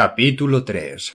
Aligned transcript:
Capítulo 0.00 0.64
3 0.64 1.12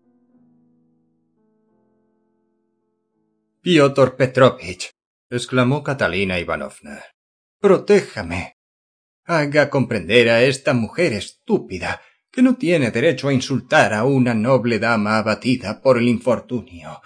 Piotr 3.62 4.18
Petrovich, 4.18 4.92
exclamó 5.30 5.82
Catalina 5.82 6.38
Ivanovna, 6.38 7.02
protéjame. 7.62 8.58
Haga 9.24 9.70
comprender 9.70 10.30
a 10.30 10.44
esta 10.44 10.74
mujer 10.74 11.14
estúpida 11.14 12.02
que 12.30 12.42
no 12.42 12.58
tiene 12.58 12.92
derecho 12.92 13.30
a 13.30 13.34
insultar 13.34 13.94
a 13.94 14.04
una 14.04 14.34
noble 14.34 14.80
dama 14.80 15.18
abatida 15.18 15.82
por 15.82 15.98
el 15.98 16.10
infortunio, 16.10 17.02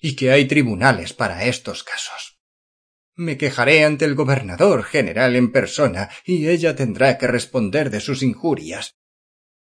y 0.00 0.16
que 0.16 0.32
hay 0.32 0.46
tribunales 0.46 1.12
para 1.12 1.44
estos 1.44 1.84
casos. 1.84 2.38
Me 3.14 3.36
quejaré 3.36 3.84
ante 3.84 4.06
el 4.06 4.14
gobernador 4.14 4.84
general 4.84 5.36
en 5.36 5.52
persona, 5.52 6.08
y 6.24 6.48
ella 6.48 6.74
tendrá 6.74 7.18
que 7.18 7.26
responder 7.26 7.90
de 7.90 8.00
sus 8.00 8.22
injurias. 8.22 8.96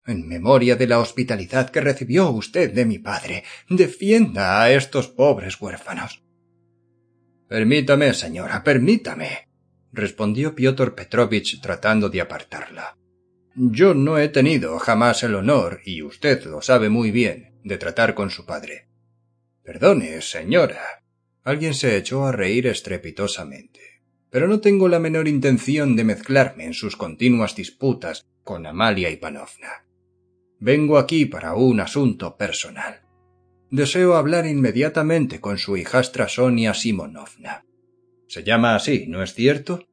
En 0.07 0.27
memoria 0.27 0.77
de 0.77 0.87
la 0.87 0.99
hospitalidad 0.99 1.71
que 1.71 1.81
recibió 1.81 2.31
usted 2.31 2.73
de 2.73 2.87
mi 2.87 2.99
padre, 2.99 3.45
defienda 3.69 4.63
a 4.63 4.73
estos 4.73 5.09
pobres 5.09 5.61
huérfanos. 5.61 6.23
Permítame, 7.49 8.15
señora, 8.15 8.63
permítame, 8.65 9.49
respondió 9.93 10.55
Piotr 10.55 10.95
Petrovich 10.95 11.61
tratando 11.61 12.09
de 12.09 12.21
apartarla. 12.21 12.97
Yo 13.55 13.95
no 13.95 14.19
he 14.19 14.29
tenido 14.29 14.79
jamás 14.79 15.23
el 15.23 15.35
honor, 15.35 15.81
y 15.85 16.03
usted 16.03 16.45
lo 16.45 16.63
sabe 16.63 16.89
muy 16.89 17.11
bien, 17.11 17.59
de 17.65 17.77
tratar 17.77 18.15
con 18.15 18.31
su 18.31 18.47
padre. 18.47 18.89
Perdone, 19.63 20.23
señora. 20.23 21.03
Alguien 21.43 21.75
se 21.75 21.97
echó 21.97 22.27
a 22.27 22.33
reír 22.33 22.67
estrepitosamente. 22.67 23.81
Pero 24.31 24.47
no 24.47 24.61
tengo 24.61 24.89
la 24.89 25.01
menor 25.01 25.27
intención 25.27 25.97
de 25.97 26.05
mezclarme 26.05 26.65
en 26.65 26.75
sus 26.75 26.97
continuas 26.97 27.57
disputas 27.57 28.25
con 28.45 28.67
Amalia 28.67 29.11
Ivanovna. 29.11 29.85
Vengo 30.61 30.99
aquí 30.99 31.25
para 31.25 31.55
un 31.55 31.81
asunto 31.81 32.37
personal. 32.37 33.01
Deseo 33.71 34.17
hablar 34.17 34.47
inmediatamente 34.47 35.41
con 35.41 35.57
su 35.57 35.79
hijastra 35.79 36.29
Sonia 36.29 36.75
Simonovna. 36.75 37.65
Se 38.27 38.45
llama 38.45 38.75
así, 38.75 39.07
¿no 39.09 39.23
es 39.23 39.33
cierto? 39.33 39.89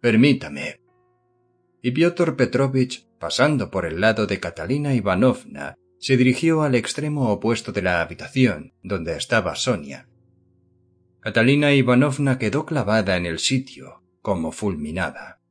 Permítame. 0.00 0.80
Y 1.82 1.90
Piotr 1.90 2.36
Petrovich, 2.36 3.06
pasando 3.18 3.70
por 3.70 3.84
el 3.84 4.00
lado 4.00 4.26
de 4.26 4.40
Catalina 4.40 4.94
Ivanovna, 4.94 5.76
se 5.98 6.16
dirigió 6.16 6.62
al 6.62 6.74
extremo 6.74 7.30
opuesto 7.30 7.70
de 7.70 7.82
la 7.82 8.00
habitación, 8.00 8.72
donde 8.82 9.16
estaba 9.16 9.54
Sonia. 9.56 10.08
Catalina 11.20 11.72
Ivanovna 11.72 12.38
quedó 12.38 12.64
clavada 12.64 13.16
en 13.16 13.26
el 13.26 13.38
sitio, 13.38 14.02
como 14.22 14.52
fulminada. 14.52 15.41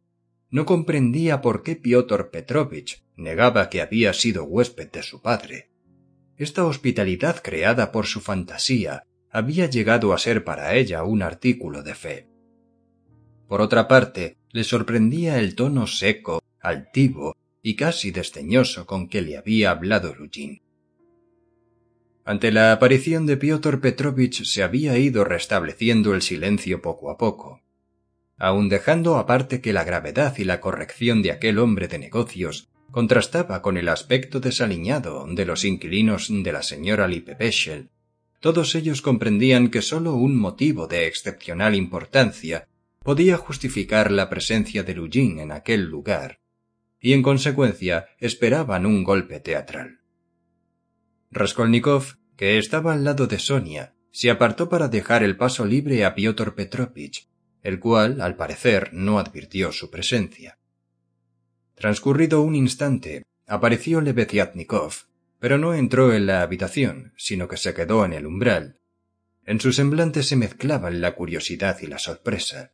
No 0.52 0.66
comprendía 0.66 1.42
por 1.42 1.64
qué 1.64 1.78
Piotr 1.78 2.30
Petrovich 2.30 3.04
negaba 3.16 3.70
que 3.70 3.82
había 3.82 4.14
sido 4.14 4.44
huésped 4.44 4.92
de 4.92 5.02
su 5.02 5.22
padre. 5.22 5.72
Esta 6.36 6.66
hospitalidad 6.66 7.42
creada 7.42 7.94
por 7.94 8.06
su 8.06 8.20
fantasía 8.20 9.04
había 9.30 9.68
llegado 9.68 10.12
a 10.12 10.18
ser 10.18 10.44
para 10.44 10.76
ella 10.76 11.04
un 11.04 11.22
artículo 11.22 11.84
de 11.84 11.96
fe. 11.96 12.28
Por 13.48 13.62
otra 13.62 13.88
parte, 13.88 14.38
le 14.52 14.66
sorprendía 14.66 15.40
el 15.40 15.56
tono 15.56 15.88
seco, 15.88 16.42
altivo 16.60 17.38
y 17.62 17.76
casi 17.76 18.12
desdeñoso 18.12 18.86
con 18.86 19.08
que 19.08 19.22
le 19.22 19.38
había 19.38 19.72
hablado 19.72 20.14
Lugin. 20.14 20.62
Ante 22.26 22.52
la 22.52 22.74
aparición 22.74 23.26
de 23.26 23.38
Piotr 23.38 23.80
Petrovich 23.80 24.44
se 24.44 24.64
había 24.64 24.98
ido 24.98 25.24
restableciendo 25.24 26.14
el 26.14 26.22
silencio 26.22 26.82
poco 26.82 27.10
a 27.10 27.18
poco, 27.18 27.61
aun 28.42 28.70
dejando 28.70 29.18
aparte 29.18 29.62
que 29.62 29.72
la 29.72 29.84
gravedad 29.84 30.36
y 30.40 30.46
la 30.46 30.60
corrección 30.62 31.22
de 31.22 31.32
aquel 31.32 31.60
hombre 31.60 31.88
de 31.88 32.00
negocios 32.00 32.70
contrastaba 32.90 33.62
con 33.62 33.78
el 33.78 33.88
aspecto 33.88 34.40
desaliñado 34.40 35.28
de 35.30 35.46
los 35.46 35.64
inquilinos 35.64 36.28
de 36.28 36.52
la 36.52 36.64
señora 36.64 37.08
Lipepeschel. 37.08 37.92
Todos 38.40 38.74
ellos 38.74 39.04
comprendían 39.04 39.70
que 39.70 39.84
sólo 39.84 40.16
un 40.16 40.36
motivo 40.36 40.88
de 40.88 41.06
excepcional 41.06 41.76
importancia 41.76 42.68
podía 43.04 43.38
justificar 43.38 44.12
la 44.12 44.28
presencia 44.28 44.82
de 44.82 44.96
Lugin 44.96 45.40
en 45.40 45.52
aquel 45.52 45.84
lugar, 45.84 46.40
y 47.00 47.14
en 47.14 47.22
consecuencia 47.22 48.08
esperaban 48.20 48.88
un 48.88 49.04
golpe 49.04 49.40
teatral. 49.40 50.00
Raskolnikov, 51.30 52.18
que 52.36 52.58
estaba 52.58 52.94
al 52.94 53.04
lado 53.04 53.28
de 53.28 53.38
Sonia, 53.38 53.94
se 54.12 54.32
apartó 54.32 54.68
para 54.68 54.88
dejar 54.88 55.22
el 55.22 55.38
paso 55.38 55.64
libre 55.64 56.06
a 56.06 56.16
Piotr 56.16 56.56
Petrovich, 56.56 57.31
el 57.64 57.80
cual, 57.80 58.22
al 58.22 58.36
parecer, 58.36 58.90
no 58.94 59.20
advirtió 59.20 59.72
su 59.72 59.90
presencia. 59.90 60.58
Transcurrido 61.76 62.42
un 62.42 62.56
instante, 62.56 63.24
apareció 63.48 64.02
Lebeziatnikov, 64.02 64.94
pero 65.40 65.58
no 65.58 65.74
entró 65.74 66.14
en 66.14 66.28
la 66.28 66.42
habitación, 66.42 67.14
sino 67.18 67.48
que 67.48 67.58
se 67.58 67.74
quedó 67.74 68.06
en 68.06 68.14
el 68.14 68.28
umbral. 68.28 68.80
En 69.46 69.60
su 69.60 69.74
semblante 69.74 70.22
se 70.24 70.36
mezclaban 70.36 71.02
la 71.02 71.16
curiosidad 71.16 71.78
y 71.82 71.88
la 71.88 71.98
sorpresa, 71.98 72.74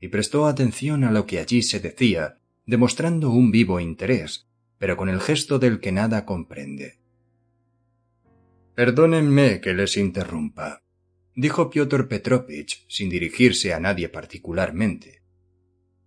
y 0.00 0.08
prestó 0.08 0.46
atención 0.46 1.04
a 1.04 1.12
lo 1.12 1.26
que 1.26 1.38
allí 1.38 1.62
se 1.62 1.78
decía, 1.78 2.38
demostrando 2.66 3.30
un 3.30 3.50
vivo 3.50 3.78
interés, 3.80 4.48
pero 4.78 4.96
con 4.96 5.08
el 5.08 5.20
gesto 5.20 5.58
del 5.58 5.78
que 5.78 5.92
nada 5.92 6.24
comprende. 6.24 6.98
Perdónenme 8.74 9.60
que 9.60 9.74
les 9.74 9.96
interrumpa, 9.96 10.82
dijo 11.34 11.70
Piotr 11.70 12.08
Petrovich 12.08 12.84
sin 12.88 13.08
dirigirse 13.10 13.72
a 13.72 13.80
nadie 13.80 14.08
particularmente 14.08 15.20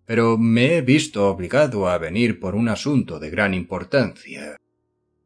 pero 0.06 0.38
me 0.38 0.78
he 0.78 0.82
visto 0.82 1.30
obligado 1.30 1.88
a 1.88 1.98
venir 1.98 2.40
por 2.40 2.56
un 2.56 2.70
asunto 2.70 3.20
de 3.20 3.30
gran 3.30 3.54
importancia. 3.54 4.58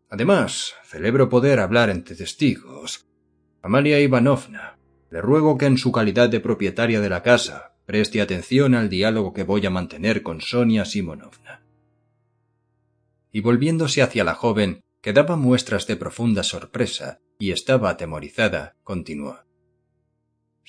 Además, 0.09 0.75
celebro 0.85 1.29
poder 1.29 1.59
hablar 1.59 1.89
entre 1.89 2.15
testigos. 2.15 3.05
Amalia 3.61 3.99
Ivanovna, 3.99 4.77
le 5.09 5.21
ruego 5.21 5.57
que 5.57 5.65
en 5.65 5.77
su 5.77 5.91
calidad 5.91 6.29
de 6.29 6.39
propietaria 6.39 7.01
de 7.01 7.09
la 7.09 7.23
casa 7.23 7.73
preste 7.85 8.21
atención 8.21 8.75
al 8.75 8.89
diálogo 8.89 9.33
que 9.33 9.43
voy 9.43 9.65
a 9.65 9.69
mantener 9.69 10.21
con 10.21 10.41
Sonia 10.41 10.85
Simonovna. 10.85 11.63
Y 13.31 13.41
volviéndose 13.41 14.01
hacia 14.01 14.23
la 14.23 14.35
joven, 14.35 14.81
que 15.01 15.13
daba 15.13 15.35
muestras 15.35 15.87
de 15.87 15.95
profunda 15.95 16.43
sorpresa 16.43 17.19
y 17.39 17.51
estaba 17.51 17.89
atemorizada, 17.89 18.75
continuó. 18.83 19.46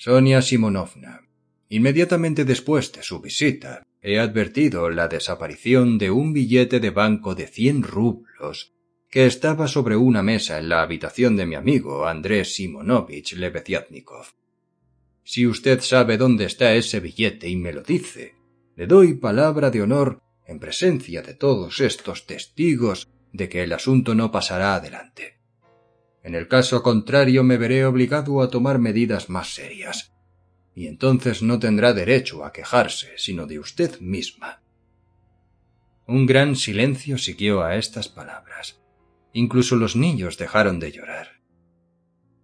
Sonia 0.01 0.41
Simonovna, 0.41 1.27
inmediatamente 1.67 2.45
después 2.45 2.93
de 2.93 3.03
su 3.03 3.19
visita, 3.19 3.85
he 4.01 4.17
advertido 4.17 4.89
la 4.89 5.09
desaparición 5.09 5.97
de 5.97 6.09
un 6.09 6.31
billete 6.31 6.79
de 6.79 6.89
banco 6.89 7.35
de 7.35 7.47
cien 7.47 7.83
rublos 7.83 8.71
que 9.09 9.25
estaba 9.25 9.67
sobre 9.67 9.97
una 9.97 10.23
mesa 10.23 10.57
en 10.57 10.69
la 10.69 10.83
habitación 10.83 11.35
de 11.35 11.45
mi 11.45 11.55
amigo 11.55 12.07
Andrés 12.07 12.55
Simonovich 12.55 13.33
Lebeziatnikov. 13.33 14.27
Si 15.25 15.45
usted 15.45 15.81
sabe 15.81 16.15
dónde 16.15 16.45
está 16.45 16.73
ese 16.75 17.01
billete 17.01 17.49
y 17.49 17.57
me 17.57 17.73
lo 17.73 17.83
dice, 17.83 18.35
le 18.77 18.87
doy 18.87 19.15
palabra 19.15 19.69
de 19.69 19.81
honor 19.81 20.21
en 20.47 20.59
presencia 20.59 21.23
de 21.23 21.33
todos 21.33 21.81
estos 21.81 22.25
testigos 22.25 23.09
de 23.33 23.49
que 23.49 23.63
el 23.63 23.73
asunto 23.73 24.15
no 24.15 24.31
pasará 24.31 24.75
adelante. 24.75 25.38
En 26.23 26.35
el 26.35 26.47
caso 26.47 26.83
contrario 26.83 27.43
me 27.43 27.57
veré 27.57 27.85
obligado 27.85 28.41
a 28.41 28.49
tomar 28.49 28.79
medidas 28.79 29.29
más 29.29 29.53
serias, 29.53 30.13
y 30.75 30.87
entonces 30.87 31.41
no 31.41 31.59
tendrá 31.59 31.93
derecho 31.93 32.43
a 32.43 32.51
quejarse 32.51 33.09
sino 33.17 33.45
de 33.45 33.59
usted 33.59 33.99
misma. 33.99 34.61
Un 36.07 36.25
gran 36.25 36.55
silencio 36.55 37.17
siguió 37.17 37.61
a 37.61 37.75
estas 37.75 38.09
palabras. 38.09 38.81
Incluso 39.31 39.75
los 39.75 39.95
niños 39.95 40.37
dejaron 40.37 40.79
de 40.79 40.91
llorar. 40.91 41.41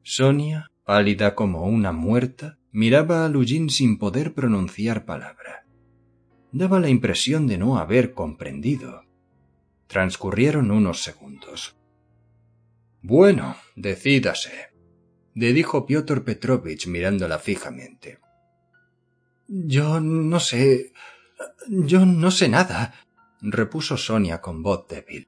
Sonia, 0.03 0.69
pálida 0.83 1.33
como 1.33 1.63
una 1.63 1.91
muerta, 1.91 2.59
miraba 2.71 3.25
a 3.25 3.29
Lugin 3.29 3.71
sin 3.71 3.97
poder 3.97 4.35
pronunciar 4.35 5.05
palabra. 5.05 5.65
Daba 6.51 6.79
la 6.79 6.89
impresión 6.89 7.47
de 7.47 7.57
no 7.57 7.79
haber 7.79 8.13
comprendido. 8.13 9.03
Transcurrieron 9.87 10.69
unos 10.69 11.01
segundos. 11.01 11.75
Bueno, 13.07 13.55
decídase, 13.75 14.71
le 15.35 15.53
dijo 15.53 15.85
Piotr 15.85 16.23
Petrovich 16.23 16.87
mirándola 16.87 17.37
fijamente. 17.37 18.17
Yo 19.47 19.99
no 19.99 20.39
sé. 20.39 20.91
Yo 21.67 22.03
no 22.07 22.31
sé 22.31 22.49
nada, 22.49 22.95
repuso 23.41 23.95
Sonia 23.95 24.41
con 24.41 24.63
voz 24.63 24.87
débil. 24.87 25.27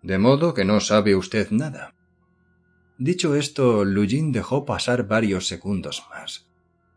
De 0.00 0.16
modo 0.16 0.54
que 0.54 0.64
no 0.64 0.80
sabe 0.80 1.14
usted 1.14 1.50
nada. 1.50 1.94
Dicho 2.96 3.34
esto, 3.34 3.84
Lugin 3.84 4.32
dejó 4.32 4.64
pasar 4.64 5.06
varios 5.06 5.46
segundos 5.46 6.06
más. 6.08 6.48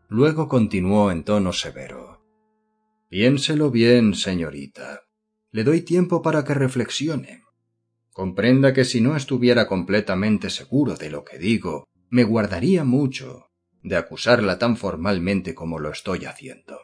Luego 0.08 0.48
continuó 0.48 1.10
en 1.10 1.22
tono 1.22 1.52
severo. 1.52 2.24
Piénselo 3.10 3.70
bien, 3.70 4.14
señorita. 4.14 5.02
Le 5.50 5.64
doy 5.64 5.82
tiempo 5.82 6.22
para 6.22 6.44
que 6.44 6.54
reflexione. 6.54 7.45
Comprenda 8.16 8.72
que 8.72 8.86
si 8.86 9.02
no 9.02 9.14
estuviera 9.14 9.66
completamente 9.66 10.48
seguro 10.48 10.94
de 10.96 11.10
lo 11.10 11.22
que 11.22 11.36
digo, 11.36 11.86
me 12.08 12.24
guardaría 12.24 12.82
mucho 12.82 13.50
de 13.82 13.96
acusarla 13.96 14.58
tan 14.58 14.78
formalmente 14.78 15.54
como 15.54 15.78
lo 15.78 15.90
estoy 15.90 16.24
haciendo. 16.24 16.78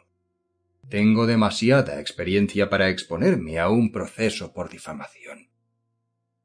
Tengo 0.89 1.25
demasiada 1.25 1.99
experiencia 1.99 2.69
para 2.69 2.89
exponerme 2.89 3.57
a 3.57 3.69
un 3.69 3.91
proceso 3.91 4.53
por 4.53 4.69
difamación. 4.69 5.49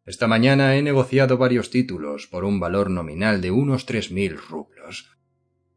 Esta 0.07 0.27
mañana 0.27 0.75
he 0.75 0.81
negociado 0.81 1.37
varios 1.37 1.69
títulos 1.69 2.27
por 2.27 2.45
un 2.45 2.59
valor 2.59 2.89
nominal 2.89 3.43
de 3.43 3.51
unos 3.51 3.85
tres 3.85 4.11
mil 4.11 4.39
rublos. 4.39 5.19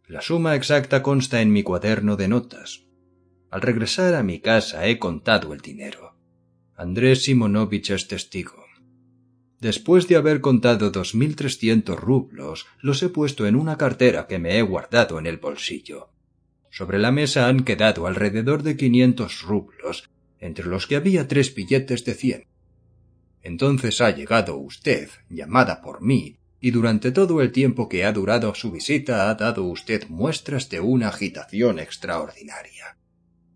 La 0.07 0.21
suma 0.21 0.55
exacta 0.55 1.03
consta 1.03 1.41
en 1.41 1.51
mi 1.51 1.63
cuaderno 1.63 2.15
de 2.15 2.29
notas. 2.29 2.85
Al 3.49 3.61
regresar 3.61 4.15
a 4.15 4.23
mi 4.23 4.39
casa 4.39 4.87
he 4.87 4.99
contado 4.99 5.51
el 5.51 5.59
dinero. 5.59 6.15
Andrés 6.77 7.25
Simonovich 7.25 7.89
es 7.89 8.07
testigo. 8.07 8.60
Después 9.61 10.07
de 10.07 10.15
haber 10.15 10.41
contado 10.41 10.89
dos 10.89 11.13
mil 11.13 11.35
trescientos 11.35 11.99
rublos, 11.99 12.65
los 12.81 13.03
he 13.03 13.09
puesto 13.09 13.45
en 13.45 13.55
una 13.55 13.77
cartera 13.77 14.25
que 14.25 14.39
me 14.39 14.57
he 14.57 14.63
guardado 14.63 15.19
en 15.19 15.27
el 15.27 15.37
bolsillo. 15.37 16.09
Sobre 16.71 16.97
la 16.97 17.11
mesa 17.11 17.47
han 17.47 17.63
quedado 17.63 18.07
alrededor 18.07 18.63
de 18.63 18.75
quinientos 18.75 19.43
rublos, 19.43 20.09
entre 20.39 20.65
los 20.65 20.87
que 20.87 20.95
había 20.95 21.27
tres 21.27 21.53
billetes 21.53 22.03
de 22.05 22.15
cien. 22.15 22.47
Entonces 23.43 24.01
ha 24.01 24.09
llegado 24.09 24.57
usted, 24.57 25.09
llamada 25.29 25.83
por 25.83 26.01
mí, 26.01 26.37
y 26.59 26.71
durante 26.71 27.11
todo 27.11 27.39
el 27.39 27.51
tiempo 27.51 27.87
que 27.87 28.03
ha 28.03 28.11
durado 28.11 28.55
su 28.55 28.71
visita 28.71 29.29
ha 29.29 29.35
dado 29.35 29.65
usted 29.65 30.07
muestras 30.09 30.69
de 30.69 30.79
una 30.79 31.09
agitación 31.09 31.77
extraordinaria, 31.77 32.97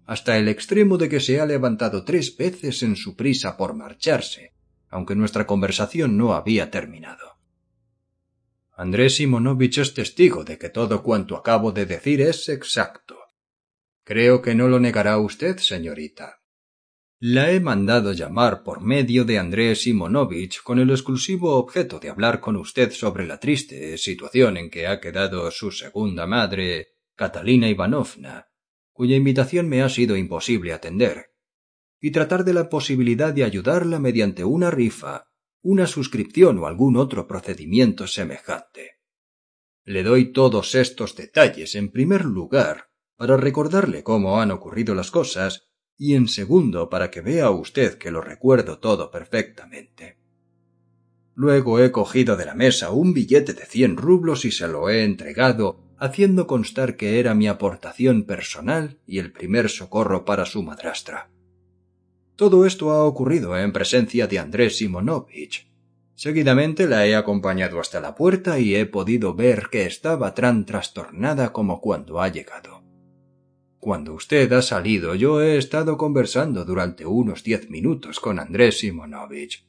hasta 0.05 0.37
el 0.37 0.49
extremo 0.49 0.99
de 0.99 1.09
que 1.09 1.19
se 1.19 1.41
ha 1.41 1.47
levantado 1.47 2.03
tres 2.03 2.37
veces 2.37 2.83
en 2.83 2.95
su 2.95 3.15
prisa 3.15 3.57
por 3.57 3.73
marcharse, 3.73 4.54
aunque 4.95 5.13
nuestra 5.13 5.45
conversación 5.45 6.15
no 6.15 6.33
había 6.35 6.71
terminado. 6.71 7.35
Andrés 8.77 9.17
Simonovich 9.17 9.79
es 9.79 9.93
testigo 9.93 10.45
de 10.45 10.57
que 10.57 10.69
todo 10.69 11.03
cuanto 11.03 11.35
acabo 11.35 11.73
de 11.73 11.85
decir 11.85 12.21
es 12.21 12.47
exacto. 12.47 13.17
Creo 14.05 14.41
que 14.41 14.55
no 14.55 14.69
lo 14.69 14.79
negará 14.79 15.17
usted, 15.17 15.57
señorita. 15.57 16.39
La 17.19 17.51
he 17.51 17.59
mandado 17.59 18.13
llamar 18.13 18.63
por 18.63 18.79
medio 18.79 19.25
de 19.25 19.37
Andrés 19.37 19.81
Simonovich 19.81 20.63
con 20.63 20.79
el 20.79 20.89
exclusivo 20.89 21.57
objeto 21.57 21.99
de 21.99 22.09
hablar 22.09 22.39
con 22.39 22.55
usted 22.55 22.91
sobre 22.91 23.27
la 23.27 23.37
triste 23.37 23.97
situación 23.97 24.55
en 24.55 24.69
que 24.69 24.87
ha 24.87 25.01
quedado 25.01 25.51
su 25.51 25.71
segunda 25.71 26.25
madre, 26.25 26.93
Catalina 27.15 27.67
Ivanovna, 27.67 28.47
cuya 28.93 29.17
invitación 29.17 29.67
me 29.67 29.81
ha 29.81 29.89
sido 29.89 30.15
imposible 30.15 30.71
atender, 30.71 31.34
y 32.05 32.11
tratar 32.11 32.45
de 32.45 32.53
la 32.53 32.69
posibilidad 32.69 33.33
de 33.33 33.43
ayudarla 33.43 33.97
mediante 33.97 34.43
una 34.43 34.69
rifa, 34.69 35.31
una 35.63 35.87
suscripción 35.87 36.59
o 36.59 36.67
algún 36.67 36.97
otro 36.97 37.27
procedimiento 37.27 38.05
semejante. 38.05 38.99
Le 39.85 40.03
doy 40.03 40.31
todos 40.31 40.75
estos 40.75 41.15
detalles 41.15 41.73
en 41.73 41.89
primer 41.89 42.23
lugar 42.23 42.91
para 43.15 43.37
recordarle 43.37 44.03
cómo 44.03 44.39
han 44.39 44.51
ocurrido 44.51 44.93
las 44.93 45.09
cosas 45.09 45.63
y 45.97 46.13
en 46.13 46.27
segundo 46.27 46.91
para 46.91 47.09
que 47.09 47.21
vea 47.21 47.49
usted 47.49 47.97
que 47.97 48.11
lo 48.11 48.21
recuerdo 48.21 48.77
todo 48.77 49.09
perfectamente. 49.09 50.19
Luego 51.33 51.79
he 51.79 51.91
cogido 51.91 52.37
de 52.37 52.45
la 52.45 52.53
mesa 52.53 52.91
un 52.91 53.15
billete 53.15 53.55
de 53.55 53.65
cien 53.65 53.97
rublos 53.97 54.45
y 54.45 54.51
se 54.51 54.67
lo 54.67 54.89
he 54.91 55.05
entregado, 55.05 55.81
haciendo 55.97 56.45
constar 56.45 56.97
que 56.97 57.19
era 57.19 57.33
mi 57.33 57.47
aportación 57.47 58.25
personal 58.25 58.99
y 59.07 59.17
el 59.17 59.31
primer 59.31 59.69
socorro 59.69 60.23
para 60.23 60.45
su 60.45 60.61
madrastra. 60.61 61.31
Todo 62.35 62.65
esto 62.65 62.91
ha 62.91 63.05
ocurrido 63.05 63.57
en 63.57 63.71
presencia 63.71 64.27
de 64.27 64.39
Andrés 64.39 64.77
Simonovich. 64.77 65.69
Seguidamente 66.15 66.87
la 66.87 67.05
he 67.05 67.15
acompañado 67.15 67.79
hasta 67.79 68.01
la 68.01 68.15
puerta 68.15 68.59
y 68.59 68.75
he 68.75 68.85
podido 68.85 69.33
ver 69.35 69.67
que 69.71 69.85
estaba 69.85 70.33
tan 70.33 70.65
trastornada 70.65 71.53
como 71.53 71.79
cuando 71.79 72.21
ha 72.21 72.27
llegado. 72.27 72.83
Cuando 73.79 74.13
usted 74.13 74.51
ha 74.51 74.61
salido 74.61 75.15
yo 75.15 75.41
he 75.41 75.57
estado 75.57 75.97
conversando 75.97 76.65
durante 76.65 77.05
unos 77.05 77.43
diez 77.43 77.69
minutos 77.69 78.19
con 78.19 78.39
Andrés 78.39 78.79
Simonovich. 78.79 79.65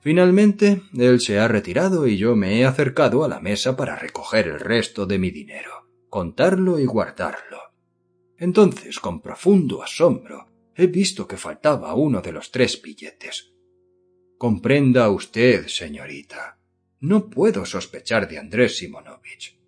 Finalmente, 0.00 0.82
él 0.96 1.20
se 1.20 1.38
ha 1.38 1.46
retirado 1.46 2.06
y 2.06 2.16
yo 2.16 2.36
me 2.36 2.58
he 2.58 2.64
acercado 2.64 3.22
a 3.24 3.28
la 3.28 3.40
mesa 3.40 3.76
para 3.76 3.96
recoger 3.96 4.48
el 4.48 4.60
resto 4.60 5.06
de 5.06 5.18
mi 5.18 5.30
dinero, 5.30 5.88
contarlo 6.08 6.78
y 6.78 6.86
guardarlo. 6.86 7.58
Entonces, 8.36 8.98
con 8.98 9.20
profundo 9.20 9.82
asombro, 9.82 10.51
he 10.76 10.86
visto 10.86 11.26
que 11.26 11.36
faltaba 11.36 11.94
uno 11.94 12.20
de 12.22 12.32
los 12.32 12.50
tres 12.50 12.80
billetes. 12.80 13.52
Comprenda 14.38 15.08
usted, 15.10 15.66
señorita, 15.68 16.58
no 17.00 17.30
puedo 17.30 17.64
sospechar 17.64 18.28
de 18.28 18.38
Andrés 18.38 18.78
Simonovich. 18.78 19.58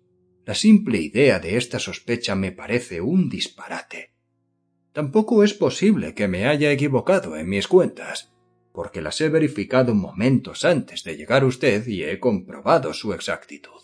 La 0.45 0.55
simple 0.55 0.99
idea 0.99 1.39
de 1.39 1.57
esta 1.57 1.79
sospecha 1.79 2.35
me 2.35 2.51
parece 2.51 3.01
un 3.01 3.29
disparate. 3.29 4.13
Tampoco 4.93 5.43
es 5.43 5.53
posible 5.53 6.13
que 6.13 6.27
me 6.27 6.45
haya 6.45 6.71
equivocado 6.71 7.35
en 7.35 7.49
mis 7.49 7.67
cuentas, 7.67 8.33
porque 8.71 9.01
las 9.01 9.19
he 9.21 9.29
verificado 9.29 9.95
momentos 9.95 10.65
antes 10.65 11.03
de 11.03 11.17
llegar 11.17 11.43
usted 11.43 11.87
y 11.87 12.03
he 12.03 12.19
comprobado 12.19 12.93
su 12.93 13.13
exactitud. 13.13 13.81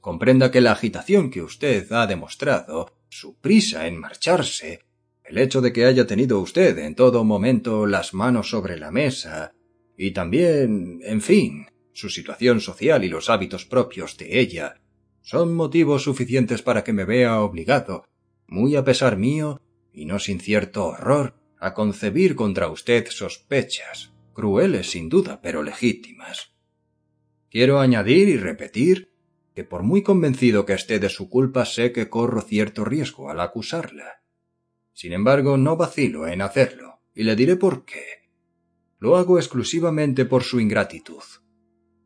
Comprenda 0.00 0.50
que 0.50 0.60
la 0.60 0.72
agitación 0.72 1.30
que 1.30 1.42
usted 1.42 1.90
ha 1.92 2.06
demostrado, 2.06 2.98
su 3.08 3.38
prisa 3.40 3.86
en 3.86 3.98
marcharse, 3.98 4.84
el 5.24 5.38
hecho 5.38 5.60
de 5.60 5.72
que 5.72 5.86
haya 5.86 6.06
tenido 6.06 6.40
usted 6.40 6.78
en 6.78 6.94
todo 6.94 7.24
momento 7.24 7.86
las 7.86 8.14
manos 8.14 8.50
sobre 8.50 8.78
la 8.78 8.90
mesa, 8.90 9.52
y 9.96 10.10
también, 10.10 11.00
en 11.02 11.20
fin, 11.20 11.66
su 11.92 12.10
situación 12.10 12.60
social 12.60 13.04
y 13.04 13.08
los 13.08 13.30
hábitos 13.30 13.64
propios 13.64 14.16
de 14.16 14.40
ella, 14.40 14.80
son 15.22 15.54
motivos 15.54 16.02
suficientes 16.02 16.62
para 16.62 16.84
que 16.84 16.92
me 16.92 17.04
vea 17.04 17.40
obligado, 17.40 18.04
muy 18.46 18.76
a 18.76 18.84
pesar 18.84 19.16
mío, 19.16 19.60
y 19.92 20.04
no 20.04 20.18
sin 20.18 20.40
cierto 20.40 20.86
horror, 20.86 21.34
a 21.58 21.72
concebir 21.72 22.36
contra 22.36 22.68
usted 22.68 23.06
sospechas, 23.08 24.12
crueles 24.34 24.90
sin 24.90 25.08
duda, 25.08 25.40
pero 25.40 25.62
legítimas. 25.62 26.52
Quiero 27.48 27.80
añadir 27.80 28.28
y 28.28 28.36
repetir 28.36 29.12
que 29.54 29.64
por 29.64 29.84
muy 29.84 30.02
convencido 30.02 30.66
que 30.66 30.72
esté 30.72 30.98
de 30.98 31.08
su 31.08 31.30
culpa 31.30 31.64
sé 31.64 31.92
que 31.92 32.10
corro 32.10 32.42
cierto 32.42 32.84
riesgo 32.84 33.30
al 33.30 33.40
acusarla. 33.40 34.23
Sin 34.94 35.12
embargo, 35.12 35.58
no 35.58 35.76
vacilo 35.76 36.26
en 36.26 36.40
hacerlo, 36.40 37.00
y 37.14 37.24
le 37.24 37.36
diré 37.36 37.56
por 37.56 37.84
qué. 37.84 38.30
Lo 38.98 39.16
hago 39.16 39.38
exclusivamente 39.38 40.24
por 40.24 40.44
su 40.44 40.60
ingratitud. 40.60 41.22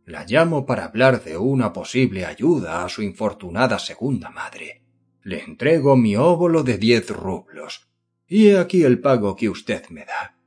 La 0.05 0.25
llamo 0.25 0.64
para 0.64 0.87
hablar 0.87 1.23
de 1.23 1.37
una 1.37 1.73
posible 1.73 2.25
ayuda 2.25 2.83
a 2.83 2.88
su 2.88 3.02
infortunada 3.02 3.78
segunda 3.78 4.30
madre. 4.30 4.83
Le 5.23 5.45
entrego 5.45 5.97
mi 5.97 6.16
óvulo 6.16 6.62
de 6.62 6.78
diez 6.78 7.11
rublos. 7.11 7.88
Y 8.26 8.49
he 8.49 8.59
aquí 8.59 8.85
el 8.85 9.00
pago 9.00 9.37
que 9.37 9.49
usted 9.50 9.87
me 9.90 10.07
da. 10.07 10.38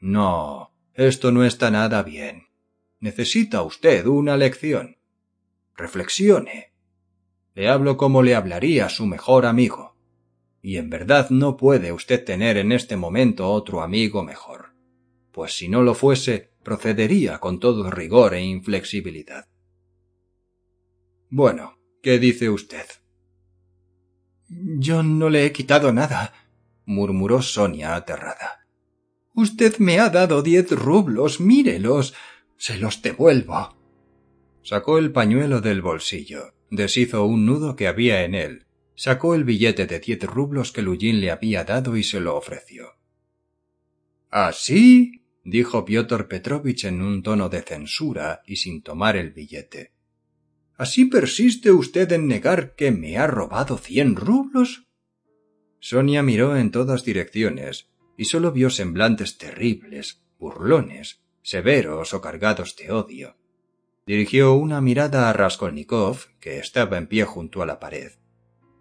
No, 0.00 0.72
esto 0.94 1.30
no 1.30 1.44
está 1.44 1.70
nada 1.70 2.02
bien. 2.02 2.46
Necesita 3.00 3.62
usted 3.62 4.06
una 4.06 4.36
lección. 4.36 4.96
Reflexione. 5.74 6.72
Le 7.54 7.68
hablo 7.68 7.96
como 7.96 8.22
le 8.22 8.34
hablaría 8.34 8.88
su 8.88 9.06
mejor 9.06 9.44
amigo. 9.44 9.95
Y 10.66 10.78
en 10.78 10.90
verdad 10.90 11.30
no 11.30 11.56
puede 11.56 11.92
usted 11.92 12.24
tener 12.24 12.56
en 12.56 12.72
este 12.72 12.96
momento 12.96 13.48
otro 13.52 13.82
amigo 13.82 14.24
mejor. 14.24 14.72
Pues 15.30 15.56
si 15.56 15.68
no 15.68 15.80
lo 15.80 15.94
fuese, 15.94 16.50
procedería 16.64 17.38
con 17.38 17.60
todo 17.60 17.88
rigor 17.88 18.34
e 18.34 18.42
inflexibilidad. 18.42 19.46
Bueno, 21.30 21.78
¿qué 22.02 22.18
dice 22.18 22.50
usted? 22.50 22.84
Yo 24.48 25.04
no 25.04 25.30
le 25.30 25.46
he 25.46 25.52
quitado 25.52 25.92
nada, 25.92 26.32
murmuró 26.84 27.42
Sonia 27.42 27.94
aterrada. 27.94 28.66
Usted 29.34 29.78
me 29.78 30.00
ha 30.00 30.10
dado 30.10 30.42
diez 30.42 30.68
rublos, 30.72 31.38
mírelos. 31.38 32.12
Se 32.56 32.76
los 32.76 33.02
devuelvo. 33.02 33.76
Sacó 34.64 34.98
el 34.98 35.12
pañuelo 35.12 35.60
del 35.60 35.80
bolsillo, 35.80 36.54
deshizo 36.72 37.24
un 37.24 37.46
nudo 37.46 37.76
que 37.76 37.86
había 37.86 38.24
en 38.24 38.34
él, 38.34 38.65
sacó 38.96 39.34
el 39.34 39.44
billete 39.44 39.86
de 39.86 40.00
diez 40.00 40.22
rublos 40.24 40.72
que 40.72 40.82
Lullín 40.82 41.20
le 41.20 41.30
había 41.30 41.62
dado 41.64 41.96
y 41.96 42.02
se 42.02 42.18
lo 42.18 42.34
ofreció. 42.36 42.96
¿Así? 44.30 45.22
dijo 45.44 45.84
Piotr 45.84 46.26
Petrovich 46.26 46.84
en 46.86 47.02
un 47.02 47.22
tono 47.22 47.48
de 47.48 47.62
censura 47.62 48.42
y 48.44 48.56
sin 48.56 48.82
tomar 48.82 49.16
el 49.16 49.30
billete. 49.30 49.92
¿Así 50.76 51.04
persiste 51.04 51.70
usted 51.70 52.10
en 52.12 52.26
negar 52.26 52.74
que 52.74 52.90
me 52.90 53.16
ha 53.16 53.26
robado 53.26 53.78
cien 53.78 54.16
rublos? 54.16 54.88
Sonia 55.78 56.22
miró 56.22 56.56
en 56.56 56.70
todas 56.70 57.04
direcciones 57.04 57.88
y 58.16 58.24
sólo 58.24 58.50
vio 58.50 58.70
semblantes 58.70 59.38
terribles, 59.38 60.22
burlones, 60.38 61.20
severos 61.42 62.12
o 62.12 62.20
cargados 62.20 62.76
de 62.76 62.90
odio. 62.90 63.36
Dirigió 64.06 64.54
una 64.54 64.80
mirada 64.80 65.30
a 65.30 65.32
Raskolnikov, 65.32 66.26
que 66.40 66.58
estaba 66.58 66.98
en 66.98 67.06
pie 67.06 67.24
junto 67.24 67.62
a 67.62 67.66
la 67.66 67.78
pared. 67.78 68.12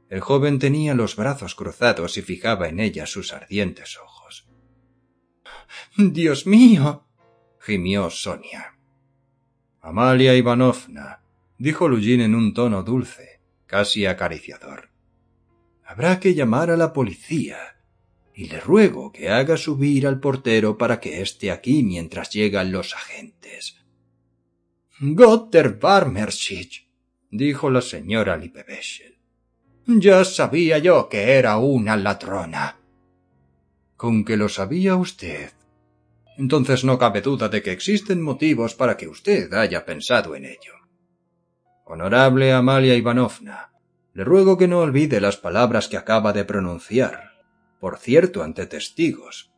El 0.10 0.22
joven 0.22 0.60
tenía 0.60 0.94
los 0.94 1.16
brazos 1.16 1.56
cruzados 1.56 2.18
y 2.18 2.22
fijaba 2.22 2.68
en 2.68 2.80
ella 2.80 3.06
sus 3.06 3.34
ardientes 3.34 3.98
ojos. 3.98 4.48
Dios 5.98 6.46
mío. 6.46 7.08
gimió 7.60 8.10
Sonia. 8.10 8.78
Amalia 9.82 10.36
Ivanovna, 10.36 11.22
dijo 11.58 11.88
Lujin 11.88 12.22
en 12.22 12.36
un 12.36 12.54
tono 12.54 12.84
dulce, 12.84 13.42
casi 13.66 14.06
acariciador. 14.06 14.90
Habrá 15.84 16.20
que 16.20 16.34
llamar 16.34 16.72
a 16.72 16.78
la 16.78 16.94
policía. 16.94 17.58
y 18.38 18.50
le 18.50 18.60
ruego 18.60 19.14
que 19.14 19.30
haga 19.30 19.56
subir 19.56 20.06
al 20.06 20.20
portero 20.20 20.78
para 20.78 21.00
que 21.00 21.22
esté 21.22 21.52
aquí 21.52 21.84
mientras 21.84 22.32
llegan 22.32 22.70
los 22.70 22.94
agentes. 22.94 23.78
Gotter 25.00 25.80
dijo 27.32 27.70
la 27.70 27.82
señora 27.82 28.36
Lippewechsel. 28.36 29.15
Ya 29.88 30.24
sabía 30.26 30.78
yo 30.80 31.10
que 31.10 31.34
era 31.34 31.58
una 31.58 31.96
ladrona. 31.96 32.78
Con 33.98 34.26
que 34.26 34.38
lo 34.38 34.50
sabía 34.50 34.96
usted. 34.96 35.52
Entonces 36.38 36.84
no 36.84 36.98
cabe 36.98 37.22
duda 37.22 37.50
de 37.50 37.62
que 37.62 37.72
existen 37.72 38.22
motivos 38.22 38.76
para 38.76 38.98
que 38.98 39.08
usted 39.08 39.54
haya 39.54 39.86
pensado 39.86 40.36
en 40.36 40.46
ello. 40.46 40.74
Honorable 41.86 42.52
Amalia 42.52 42.96
Ivanovna, 42.96 43.72
le 44.14 44.24
ruego 44.24 44.58
que 44.58 44.68
no 44.68 44.80
olvide 44.80 45.22
las 45.22 45.38
palabras 45.38 45.88
que 45.88 45.98
acaba 45.98 46.34
de 46.34 46.46
pronunciar 46.46 47.36
por 47.86 48.00
cierto 48.00 48.42
ante 48.42 48.66
testigos. 48.66 49.52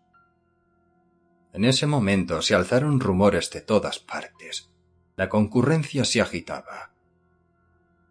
En 1.53 1.63
ese 1.63 1.88
momento 1.88 2.41
se 2.41 2.55
alzaron 2.55 3.00
rumores 3.00 3.50
de 3.51 3.62
todas 3.62 4.00
partes. 4.00 4.69
La 5.15 5.29
concurrencia 5.29 6.03
se 6.03 6.19
agitaba. 6.19 6.91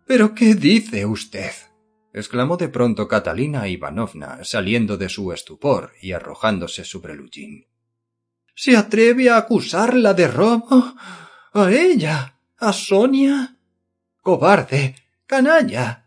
¿Pero 0.07 0.35
qué 0.35 0.55
dice 0.55 1.05
usted? 1.05 1.53
Exclamó 2.19 2.57
de 2.57 2.69
pronto 2.69 3.07
Catalina 3.07 3.69
Ivanovna, 3.69 4.43
saliendo 4.43 4.97
de 4.97 5.11
su 5.11 5.33
estupor 5.33 5.93
y 6.01 6.13
arrojándose 6.13 6.83
sobre 6.85 7.15
Lujín. 7.15 7.67
¿Se 8.55 8.75
atreve 8.75 9.29
a 9.29 9.37
acusarla 9.37 10.15
de 10.15 10.27
robo? 10.27 10.95
¿A 11.53 11.71
ella? 11.71 12.39
¿A 12.59 12.73
Sonia? 12.73 13.59
¡Cobarde! 14.23 14.97
¡Canalla! 15.27 16.07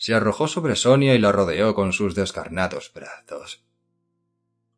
se 0.00 0.14
arrojó 0.14 0.48
sobre 0.48 0.76
Sonia 0.76 1.14
y 1.14 1.18
la 1.18 1.30
rodeó 1.30 1.74
con 1.74 1.92
sus 1.92 2.14
descarnados 2.14 2.90
brazos. 2.94 3.62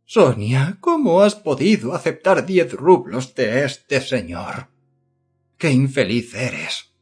Sonia, 0.04 0.78
¿cómo 0.80 1.22
has 1.22 1.36
podido 1.36 1.94
aceptar 1.94 2.44
diez 2.44 2.72
rublos 2.72 3.32
de 3.36 3.64
este 3.64 4.00
señor? 4.00 4.66
¡Qué 5.58 5.70
infeliz 5.70 6.34
eres! 6.34 6.92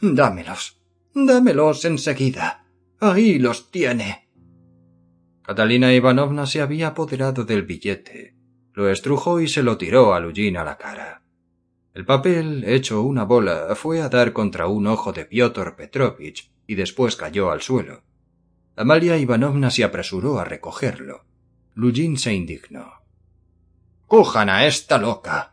Dámelos, 0.00 0.80
dámelos 1.14 1.84
enseguida. 1.84 2.59
Ahí 3.02 3.38
los 3.38 3.70
tiene. 3.70 4.28
Catalina 5.40 5.90
Ivanovna 5.90 6.44
se 6.44 6.60
había 6.60 6.88
apoderado 6.88 7.44
del 7.44 7.62
billete, 7.62 8.36
lo 8.74 8.90
estrujó 8.90 9.40
y 9.40 9.48
se 9.48 9.62
lo 9.62 9.78
tiró 9.78 10.12
a 10.12 10.20
Lujin 10.20 10.58
a 10.58 10.64
la 10.64 10.76
cara. 10.76 11.22
El 11.94 12.04
papel, 12.04 12.62
hecho 12.64 13.00
una 13.00 13.24
bola, 13.24 13.74
fue 13.74 14.02
a 14.02 14.10
dar 14.10 14.34
contra 14.34 14.68
un 14.68 14.86
ojo 14.86 15.14
de 15.14 15.24
Piotr 15.24 15.76
Petrovich 15.76 16.52
y 16.66 16.74
después 16.74 17.16
cayó 17.16 17.50
al 17.50 17.62
suelo. 17.62 18.02
Amalia 18.76 19.16
Ivanovna 19.16 19.70
se 19.70 19.82
apresuró 19.82 20.38
a 20.38 20.44
recogerlo. 20.44 21.24
Lujin 21.74 22.18
se 22.18 22.34
indignó. 22.34 22.92
¡Cojan 24.06 24.50
a 24.50 24.66
esta 24.66 24.98
loca! 24.98 25.52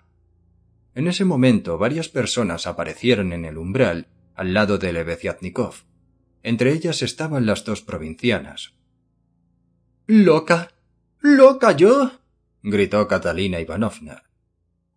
En 0.96 1.08
ese 1.08 1.24
momento 1.24 1.78
varias 1.78 2.10
personas 2.10 2.68
aparecieron 2.68 3.32
en 3.32 3.46
el 3.46 3.58
umbral 3.58 4.10
al 4.36 4.54
lado 4.54 4.78
de 4.78 4.92
Lebeziatnikov. 4.92 5.87
Entre 6.48 6.72
ellas 6.72 7.02
estaban 7.02 7.46
las 7.46 7.66
dos 7.66 7.82
provincianas. 7.82 8.74
¿Loca? 10.06 10.72
¿Loca 11.20 11.74
yo? 11.74 12.22
gritó 12.64 13.06
Catalina 13.06 13.60
Ivanovna. 13.60 14.24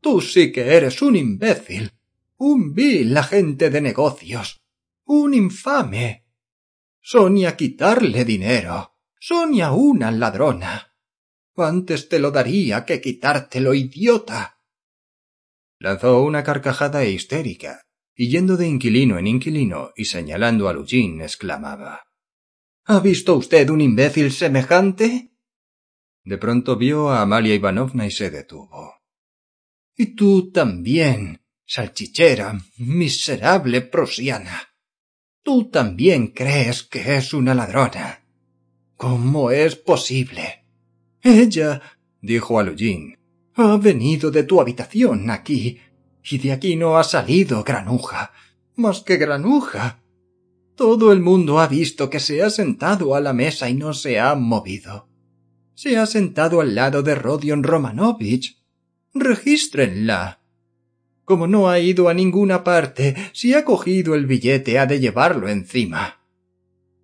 Tú 0.01 0.21
sí 0.21 0.53
que 0.53 0.77
eres 0.77 1.03
un 1.03 1.17
imbécil, 1.17 1.91
un 2.37 2.73
vil 2.73 3.17
agente 3.17 3.69
de 3.69 3.81
negocios 3.81 4.61
un 5.07 5.35
infame. 5.35 6.25
Sonia 7.01 7.57
quitarle 7.57 8.25
dinero. 8.25 8.95
Sonia 9.19 9.73
una 9.73 10.13
ladrona. 10.13 10.95
Antes 11.57 12.09
te 12.09 12.21
lo 12.21 12.31
daría 12.31 12.85
que 12.85 13.01
quitártelo, 13.01 13.75
idiota. 13.75 14.61
Lanzó 15.81 16.23
una 16.23 16.45
carcajada 16.45 17.05
histérica, 17.05 17.83
y 18.15 18.29
yendo 18.29 18.57
de 18.57 18.69
inquilino 18.69 19.19
en 19.19 19.27
inquilino 19.27 19.93
y 19.97 20.05
señalando 20.05 20.69
a 20.69 20.73
Lujin, 20.73 21.21
exclamaba 21.21 22.03
¿Ha 22.85 23.01
visto 23.01 23.37
usted 23.37 23.69
un 23.71 23.81
imbécil 23.81 24.33
semejante? 24.33 25.31
De 26.25 26.39
pronto 26.39 26.77
vio 26.77 27.11
a 27.11 27.23
Amalia 27.23 27.55
Ivanovna 27.55 28.07
y 28.07 28.11
se 28.11 28.31
detuvo. 28.31 28.95
Y 29.97 30.15
tú 30.15 30.51
también, 30.51 31.43
salchichera, 31.67 32.59
miserable 32.79 33.81
prosiana. 33.83 34.69
Tú 35.43 35.71
también 35.71 36.29
crees 36.29 36.83
que 36.83 37.17
es 37.17 37.33
una 37.33 37.55
ladrona. 37.55 38.25
¿Cómo 38.97 39.51
es 39.51 39.77
posible? 39.77 40.65
Ella, 41.23 41.81
dijo 42.21 42.59
a 42.59 42.65
ha 43.55 43.77
venido 43.77 44.31
de 44.31 44.45
tu 44.45 44.61
habitación 44.61 45.31
aquí, 45.31 45.81
y 46.29 46.39
de 46.39 46.53
aquí 46.53 46.77
no 46.77 46.99
ha 46.99 47.05
salido 47.05 47.63
granuja, 47.65 48.33
más 48.77 49.01
que 49.01 49.17
granuja. 49.17 50.03
Todo 50.75 51.13
el 51.13 51.21
mundo 51.21 51.61
ha 51.61 51.67
visto 51.67 52.09
que 52.09 52.21
se 52.21 52.43
ha 52.43 52.51
sentado 52.51 53.15
a 53.15 53.21
la 53.21 53.33
mesa 53.33 53.69
y 53.69 53.75
no 53.75 53.93
se 53.93 54.19
ha 54.19 54.35
movido. 54.35 55.09
Se 55.75 55.99
ha 55.99 56.07
sentado 56.07 56.61
al 56.61 56.75
lado 56.75 57.03
de 57.03 57.15
Rodion 57.15 57.63
Romanovich. 57.63 58.59
Regístrenla. 59.13 60.41
Como 61.25 61.47
no 61.47 61.69
ha 61.69 61.79
ido 61.79 62.09
a 62.09 62.15
ninguna 62.15 62.65
parte, 62.65 63.15
si 63.33 63.55
ha 63.55 63.65
cogido 63.65 64.15
el 64.15 64.27
billete 64.27 64.79
ha 64.79 64.87
de 64.87 65.01
llevarlo 65.01 65.49
encima. 65.49 66.21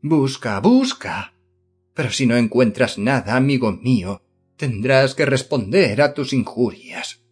Busca, 0.02 0.58
busca. 0.61 1.35
Pero 1.94 2.11
si 2.11 2.26
no 2.26 2.37
encuentras 2.37 2.99
nada, 2.99 3.37
amigo 3.37 3.73
mío, 3.73 4.23
tendrás 4.56 5.14
que 5.14 5.26
responder 5.26 6.00
a 6.02 6.14
tus 6.14 6.32
injurias. 6.32 7.25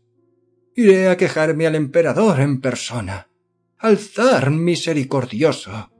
Iré 0.76 1.08
a 1.08 1.16
quejarme 1.16 1.68
al 1.68 1.76
emperador 1.76 2.40
en 2.40 2.60
persona, 2.60 3.28
al 3.78 3.96
zar 3.96 4.50
misericordioso. 4.50 5.92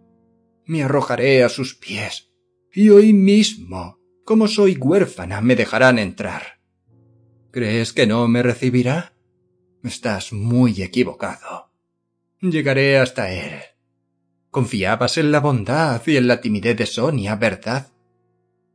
Me 0.67 0.83
arrojaré 0.83 1.45
a 1.45 1.49
sus 1.49 1.77
pies, 1.77 2.33
y 2.73 2.89
hoy 2.89 3.13
mismo, 3.13 4.01
como 4.25 4.49
soy 4.49 4.77
huérfana, 4.77 5.41
me 5.41 5.55
dejarán 5.55 6.01
entrar. 6.01 6.61
¿Crees 7.53 7.93
que 7.93 8.07
no 8.09 8.27
me 8.27 8.43
recibirá? 8.43 9.15
Estás 9.85 10.33
muy 10.33 10.83
equivocado. 10.83 11.71
Llegaré 12.41 12.99
hasta 12.99 13.31
él. 13.31 13.61
Confiabas 14.51 15.19
en 15.19 15.31
la 15.31 15.39
bondad 15.39 16.03
y 16.05 16.17
en 16.17 16.27
la 16.27 16.41
timidez 16.41 16.77
de 16.77 16.87
Sonia, 16.87 17.37
¿verdad? 17.37 17.93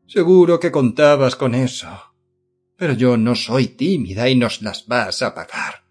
Seguro 0.07 0.61
que 0.61 0.71
contabas 0.71 1.35
con 1.35 1.55
eso. 1.55 1.89
Pero 2.77 2.93
yo 2.93 3.17
no 3.17 3.35
soy 3.35 3.67
tímida 3.67 4.29
y 4.29 4.35
nos 4.35 4.61
las 4.61 4.87
vas 4.87 5.21
a 5.21 5.35
pagar. 5.35 5.88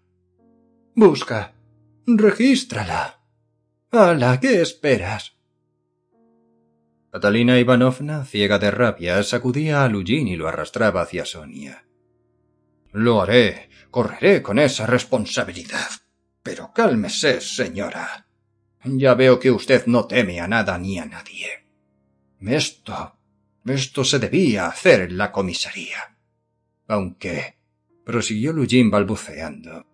Busca. 0.99 1.53
Regístrala. 2.05 3.21
¡Hala! 3.89 4.37
¿Qué 4.41 4.61
esperas? 4.61 5.37
Catalina 7.09 7.57
Ivanovna, 7.57 8.25
ciega 8.25 8.59
de 8.59 8.69
rabia, 8.69 9.23
sacudía 9.23 9.85
a 9.85 9.87
Lujin 9.87 10.27
y 10.27 10.35
lo 10.35 10.49
arrastraba 10.49 11.03
hacia 11.03 11.23
Sonia. 11.23 11.85
Lo 12.91 13.21
haré, 13.21 13.69
correré 13.89 14.41
con 14.41 14.59
esa 14.59 14.87
responsabilidad. 14.87 15.89
Pero 16.43 16.73
cálmese, 16.73 17.39
señora. 17.39 18.27
Ya 18.83 19.13
veo 19.13 19.39
que 19.39 19.51
usted 19.51 19.85
no 19.85 20.05
teme 20.05 20.41
a 20.41 20.49
nada 20.49 20.77
ni 20.77 20.99
a 20.99 21.05
nadie. 21.05 21.65
Esto. 22.41 23.15
esto 23.65 24.03
se 24.03 24.19
debía 24.19 24.67
hacer 24.67 24.99
en 25.03 25.17
la 25.17 25.31
comisaría. 25.31 26.17
Aunque. 26.89 27.55
prosiguió 28.03 28.51
Lujin 28.51 28.91
balbuceando. 28.91 29.88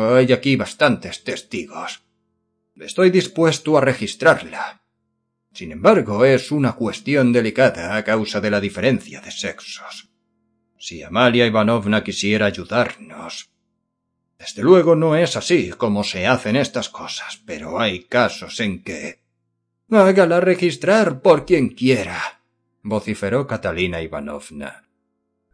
Hay 0.00 0.32
aquí 0.32 0.56
bastantes 0.56 1.24
testigos. 1.24 2.02
Estoy 2.76 3.10
dispuesto 3.10 3.76
a 3.76 3.80
registrarla. 3.80 4.82
Sin 5.52 5.72
embargo, 5.72 6.24
es 6.24 6.52
una 6.52 6.74
cuestión 6.74 7.32
delicada 7.32 7.96
a 7.96 8.04
causa 8.04 8.40
de 8.40 8.50
la 8.50 8.60
diferencia 8.60 9.20
de 9.20 9.30
sexos 9.30 10.08
si 10.78 11.02
Amalia 11.02 11.46
Ivanovna 11.46 12.02
quisiera 12.04 12.46
ayudarnos. 12.46 13.50
Desde 14.38 14.62
luego 14.62 14.94
no 14.94 15.16
es 15.16 15.36
así 15.36 15.70
como 15.70 16.04
se 16.04 16.26
hacen 16.26 16.56
estas 16.56 16.88
cosas, 16.88 17.42
pero 17.44 17.80
hay 17.80 18.04
casos 18.04 18.60
en 18.60 18.82
que. 18.82 19.20
Hágala 19.90 20.40
registrar 20.40 21.20
por 21.20 21.44
quien 21.44 21.70
quiera, 21.70 22.40
vociferó 22.82 23.46
Catalina 23.46 24.00
Ivanovna. 24.00 24.84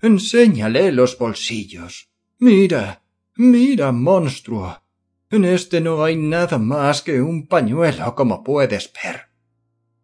Enséñale 0.03 0.93
los 0.93 1.17
bolsillos. 1.17 2.09
Mira, 2.39 3.03
mira, 3.37 3.93
monstruo. 3.93 4.83
En 5.31 5.45
este 5.45 5.81
no 5.81 6.05
hay 6.05 6.17
nada 6.17 6.59
más 6.59 7.03
que 7.03 7.21
un 7.21 7.47
pañuelo, 7.47 8.15
como 8.15 8.43
puedes 8.45 8.93
ver. 8.93 9.23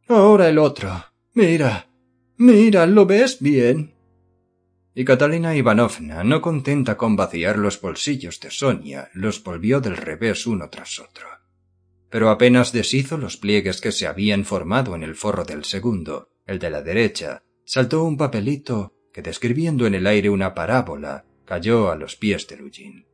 Ahora 0.08 0.48
el 0.48 0.58
otro. 0.58 0.90
Mira, 1.34 1.88
mira, 2.36 2.86
¿lo 2.86 3.06
ves 3.06 3.38
bien? 3.40 3.94
y 4.94 5.04
Catalina 5.04 5.54
Ivanovna, 5.54 6.24
no 6.24 6.40
contenta 6.40 6.96
con 6.96 7.16
vaciar 7.16 7.58
los 7.58 7.80
bolsillos 7.80 8.40
de 8.40 8.50
Sonia, 8.50 9.08
los 9.14 9.42
volvió 9.42 9.80
del 9.80 9.96
revés 9.96 10.46
uno 10.46 10.68
tras 10.68 10.98
otro. 10.98 11.26
Pero 12.10 12.28
apenas 12.28 12.72
deshizo 12.72 13.16
los 13.16 13.36
pliegues 13.36 13.80
que 13.80 13.92
se 13.92 14.06
habían 14.06 14.44
formado 14.44 14.96
en 14.96 15.02
el 15.02 15.14
forro 15.14 15.44
del 15.44 15.64
segundo, 15.64 16.30
el 16.44 16.58
de 16.58 16.70
la 16.70 16.82
derecha, 16.82 17.42
saltó 17.64 18.04
un 18.04 18.16
papelito 18.16 18.94
que 19.12 19.22
describiendo 19.22 19.86
en 19.86 19.94
el 19.94 20.06
aire 20.06 20.28
una 20.28 20.54
parábola 20.54 21.24
cayó 21.44 21.90
a 21.90 21.96
los 21.96 22.16
pies 22.16 22.46
de 22.48 22.56
Lugin. 22.56 23.06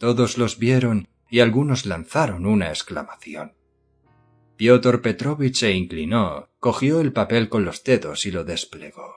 Todos 0.00 0.38
los 0.38 0.58
vieron 0.58 1.08
y 1.28 1.40
algunos 1.40 1.84
lanzaron 1.84 2.46
una 2.46 2.70
exclamación. 2.70 3.52
Piotr 4.56 5.02
Petrovich 5.02 5.56
se 5.56 5.72
inclinó, 5.72 6.48
cogió 6.58 7.02
el 7.02 7.12
papel 7.12 7.50
con 7.50 7.66
los 7.66 7.84
dedos 7.84 8.24
y 8.24 8.30
lo 8.30 8.42
desplegó. 8.44 9.16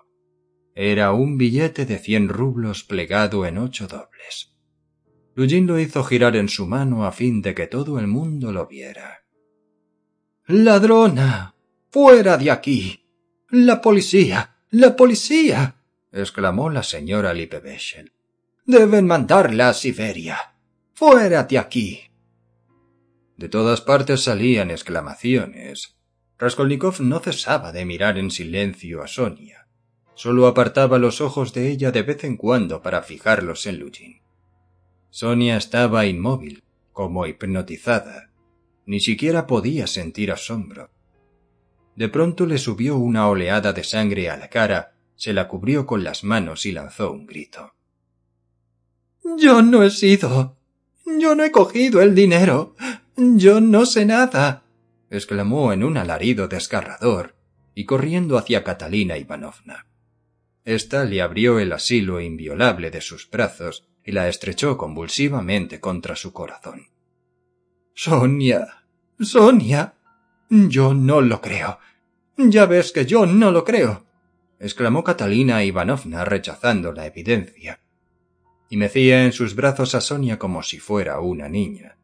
Era 0.75 1.13
un 1.13 1.37
billete 1.37 1.85
de 1.85 1.99
cien 1.99 2.27
rublos 2.27 2.83
plegado 2.83 3.45
en 3.45 3.59
ocho 3.59 3.87
dobles. 3.87 4.57
Lugin 5.35 5.67
lo 5.67 5.79
hizo 5.79 6.03
girar 6.03 6.35
en 6.35 6.49
su 6.49 6.67
mano 6.67 7.05
a 7.05 7.13
fin 7.13 7.41
de 7.41 7.55
que 7.55 7.67
todo 7.67 7.97
el 7.97 8.07
mundo 8.07 8.51
lo 8.51 8.67
viera. 8.67 9.23
¡Ladrona! 10.47 11.55
¡Fuera 11.91 12.35
de 12.37 12.51
aquí! 12.51 13.07
¡La 13.51 13.79
policía! 13.79 14.57
¡La 14.71 14.97
policía! 14.97 15.77
exclamó 16.11 16.69
la 16.69 16.83
señora 16.83 17.33
Lippewechsel. 17.33 18.11
Deben 18.65 19.07
mandarla 19.07 19.69
a 19.69 19.73
Siberia. 19.73 20.52
¡Fuera 21.05 21.43
de 21.43 21.59
aquí! 21.59 21.99
De 23.35 23.49
todas 23.49 23.81
partes 23.81 24.23
salían 24.23 24.71
exclamaciones. 24.71 25.97
Raskolnikov 26.37 27.01
no 27.01 27.19
cesaba 27.19 27.73
de 27.73 27.83
mirar 27.83 28.17
en 28.17 28.31
silencio 28.31 29.03
a 29.03 29.07
Sonia. 29.09 29.67
Solo 30.13 30.47
apartaba 30.47 30.99
los 30.99 31.19
ojos 31.19 31.53
de 31.53 31.71
ella 31.71 31.91
de 31.91 32.03
vez 32.03 32.23
en 32.23 32.37
cuando 32.37 32.81
para 32.81 33.01
fijarlos 33.01 33.67
en 33.67 33.79
Lugin. 33.79 34.21
Sonia 35.09 35.57
estaba 35.57 36.05
inmóvil, 36.05 36.63
como 36.93 37.27
hipnotizada. 37.27 38.31
Ni 38.85 39.01
siquiera 39.01 39.45
podía 39.45 39.87
sentir 39.87 40.31
asombro. 40.31 40.89
De 41.97 42.07
pronto 42.07 42.45
le 42.45 42.57
subió 42.57 42.95
una 42.95 43.27
oleada 43.27 43.73
de 43.73 43.83
sangre 43.83 44.29
a 44.29 44.37
la 44.37 44.49
cara, 44.49 44.95
se 45.17 45.33
la 45.33 45.49
cubrió 45.49 45.85
con 45.85 46.05
las 46.05 46.23
manos 46.23 46.65
y 46.65 46.71
lanzó 46.71 47.11
un 47.11 47.25
grito. 47.25 47.73
Yo 49.37 49.61
no 49.61 49.83
he 49.83 49.89
sido. 49.89 50.62
Yo 51.05 51.35
no 51.35 51.43
he 51.43 51.51
cogido 51.51 52.01
el 52.01 52.15
dinero. 52.15 52.75
Yo 53.15 53.61
no 53.61 53.85
sé 53.85 54.05
nada. 54.05 54.63
exclamó 55.09 55.73
en 55.73 55.83
un 55.83 55.97
alarido 55.97 56.47
desgarrador 56.47 57.35
y 57.75 57.85
corriendo 57.85 58.37
hacia 58.37 58.63
Catalina 58.63 59.17
Ivanovna. 59.17 59.85
Esta 60.65 61.03
le 61.03 61.21
abrió 61.21 61.59
el 61.59 61.73
asilo 61.73 62.21
inviolable 62.21 62.89
de 62.89 63.01
sus 63.01 63.29
brazos 63.29 63.85
y 64.03 64.11
la 64.11 64.27
estrechó 64.29 64.77
convulsivamente 64.77 65.79
contra 65.79 66.15
su 66.15 66.31
corazón. 66.33 66.87
Sonia. 67.93 68.85
Sonia. 69.19 69.93
Yo 70.49 70.93
no 70.93 71.21
lo 71.21 71.41
creo. 71.41 71.79
Ya 72.37 72.65
ves 72.65 72.91
que 72.91 73.05
yo 73.05 73.25
no 73.25 73.51
lo 73.51 73.63
creo. 73.63 74.05
exclamó 74.59 75.03
Catalina 75.03 75.63
Ivanovna 75.63 76.25
rechazando 76.25 76.91
la 76.93 77.05
evidencia. 77.05 77.79
Y 78.69 78.77
mecía 78.77 79.25
en 79.25 79.31
sus 79.31 79.55
brazos 79.55 79.95
a 79.95 80.01
Sonia 80.01 80.39
como 80.39 80.63
si 80.63 80.79
fuera 80.79 81.19
una 81.19 81.49
niña, 81.49 81.97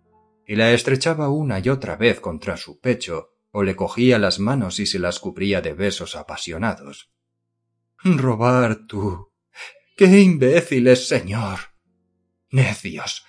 y 0.46 0.56
la 0.56 0.72
estrechaba 0.72 1.30
una 1.30 1.60
y 1.60 1.70
otra 1.70 1.96
vez 1.96 2.20
contra 2.20 2.58
su 2.58 2.80
pecho, 2.80 3.30
o 3.52 3.64
le 3.64 3.76
cogía 3.76 4.20
las 4.20 4.40
manos 4.40 4.80
y 4.80 4.86
se 4.86 5.00
las 5.00 5.20
cubría 5.20 5.62
de 5.62 5.74
besos 5.74 6.16
apasionados. 6.16 7.12
Robar 8.04 8.88
tú. 8.88 9.32
¡Qué 9.98 10.22
imbéciles, 10.22 11.08
señor! 11.08 11.60
Necios. 12.52 13.26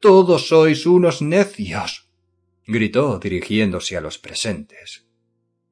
Todos 0.00 0.48
sois 0.48 0.86
unos 0.86 1.22
necios. 1.22 2.10
gritó 2.66 3.18
dirigiéndose 3.18 3.96
a 3.96 4.00
los 4.00 4.18
presentes. 4.18 5.06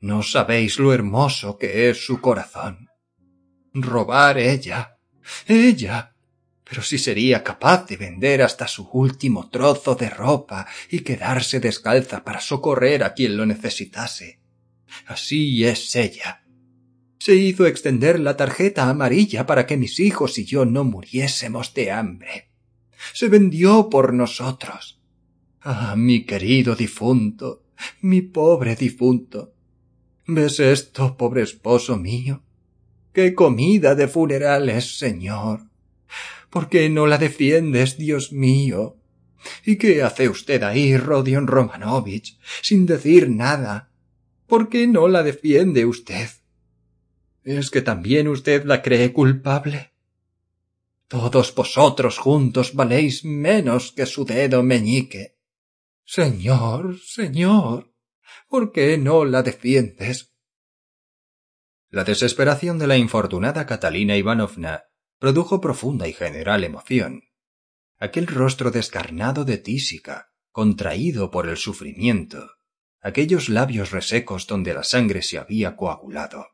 No 0.01 0.23
sabéis 0.23 0.79
lo 0.79 0.93
hermoso 0.93 1.59
que 1.59 1.91
es 1.91 2.05
su 2.05 2.21
corazón. 2.21 2.89
Robar 3.73 4.39
ella. 4.39 4.99
ella. 5.47 6.10
Pero 6.71 6.83
si 6.83 6.99
sería 6.99 7.43
capaz 7.43 7.89
de 7.89 7.97
vender 7.97 8.43
hasta 8.43 8.69
su 8.69 8.89
último 8.93 9.51
trozo 9.51 9.97
de 9.97 10.09
ropa 10.09 10.69
y 10.89 11.01
quedarse 11.01 11.59
descalza 11.59 12.23
para 12.23 12.41
socorrer 12.41 13.03
a 13.03 13.13
quien 13.13 13.37
lo 13.37 13.45
necesitase. 13.45 14.39
Así 15.07 15.65
es 15.65 15.97
ella. 15.97 16.45
Se 17.19 17.35
hizo 17.35 17.67
extender 17.67 18.21
la 18.21 18.37
tarjeta 18.37 18.89
amarilla 18.89 19.47
para 19.47 19.67
que 19.67 19.77
mis 19.77 19.99
hijos 19.99 20.39
y 20.39 20.45
yo 20.45 20.65
no 20.65 20.85
muriésemos 20.85 21.75
de 21.75 21.91
hambre. 21.91 22.51
Se 23.15 23.27
vendió 23.27 23.91
por 23.91 24.15
nosotros. 24.15 25.01
Ah, 25.63 25.97
mi 25.97 26.25
querido 26.25 26.77
difunto, 26.77 27.65
mi 28.01 28.23
pobre 28.23 28.77
difunto. 28.77 29.55
¿Ves 30.25 30.61
esto, 30.61 31.17
pobre 31.17 31.43
esposo 31.43 31.97
mío? 31.97 32.45
¡Qué 33.13 33.35
comida 33.35 33.97
de 33.97 34.07
funerales, 34.07 34.99
señor! 34.99 35.69
¿Por 36.51 36.69
qué 36.69 36.91
no 36.91 37.07
la 37.07 37.19
defiendes, 37.19 37.97
Dios 37.97 38.33
mío? 38.33 38.97
¿Y 39.65 39.77
qué 39.77 40.03
hace 40.03 40.29
usted 40.29 40.63
ahí, 40.63 40.97
Rodion 40.97 41.47
Romanovich, 41.47 42.39
sin 42.61 42.87
decir 42.87 43.31
nada? 43.31 43.91
¿Por 44.47 44.69
qué 44.69 44.87
no 44.87 45.09
la 45.09 45.23
defiende 45.23 45.87
usted? 45.87 46.29
¿Es 47.45 47.71
que 47.71 47.81
también 47.81 48.29
usted 48.29 48.65
la 48.65 48.83
cree 48.83 49.13
culpable? 49.13 49.93
Todos 51.09 51.55
vosotros 51.55 52.19
juntos 52.19 52.75
valéis 52.75 53.25
menos 53.25 53.93
que 53.93 54.07
su 54.07 54.25
dedo 54.25 54.63
meñique. 54.63 55.39
Señor, 56.05 56.99
señor, 56.99 57.91
¿Por 58.49 58.73
qué 58.73 58.99
no 58.99 59.25
la 59.25 59.43
defiendes? 59.43 60.35
La 61.89 62.05
desesperación 62.05 62.79
de 62.79 62.87
la 62.87 62.97
infortunada 62.97 63.67
Catalina 63.67 64.17
Ivanovna 64.17 64.90
produjo 65.21 65.61
profunda 65.61 66.09
y 66.09 66.15
general 66.15 66.65
emoción. 66.65 67.25
Aquel 67.99 68.27
rostro 68.27 68.71
descarnado 68.71 69.45
de 69.45 69.59
tísica, 69.59 70.33
contraído 70.51 71.31
por 71.31 71.47
el 71.47 71.59
sufrimiento, 71.59 72.53
aquellos 73.03 73.51
labios 73.51 73.91
resecos 73.91 74.47
donde 74.47 74.73
la 74.73 74.83
sangre 74.83 75.21
se 75.23 75.37
había 75.37 75.77
coagulado, 75.77 76.47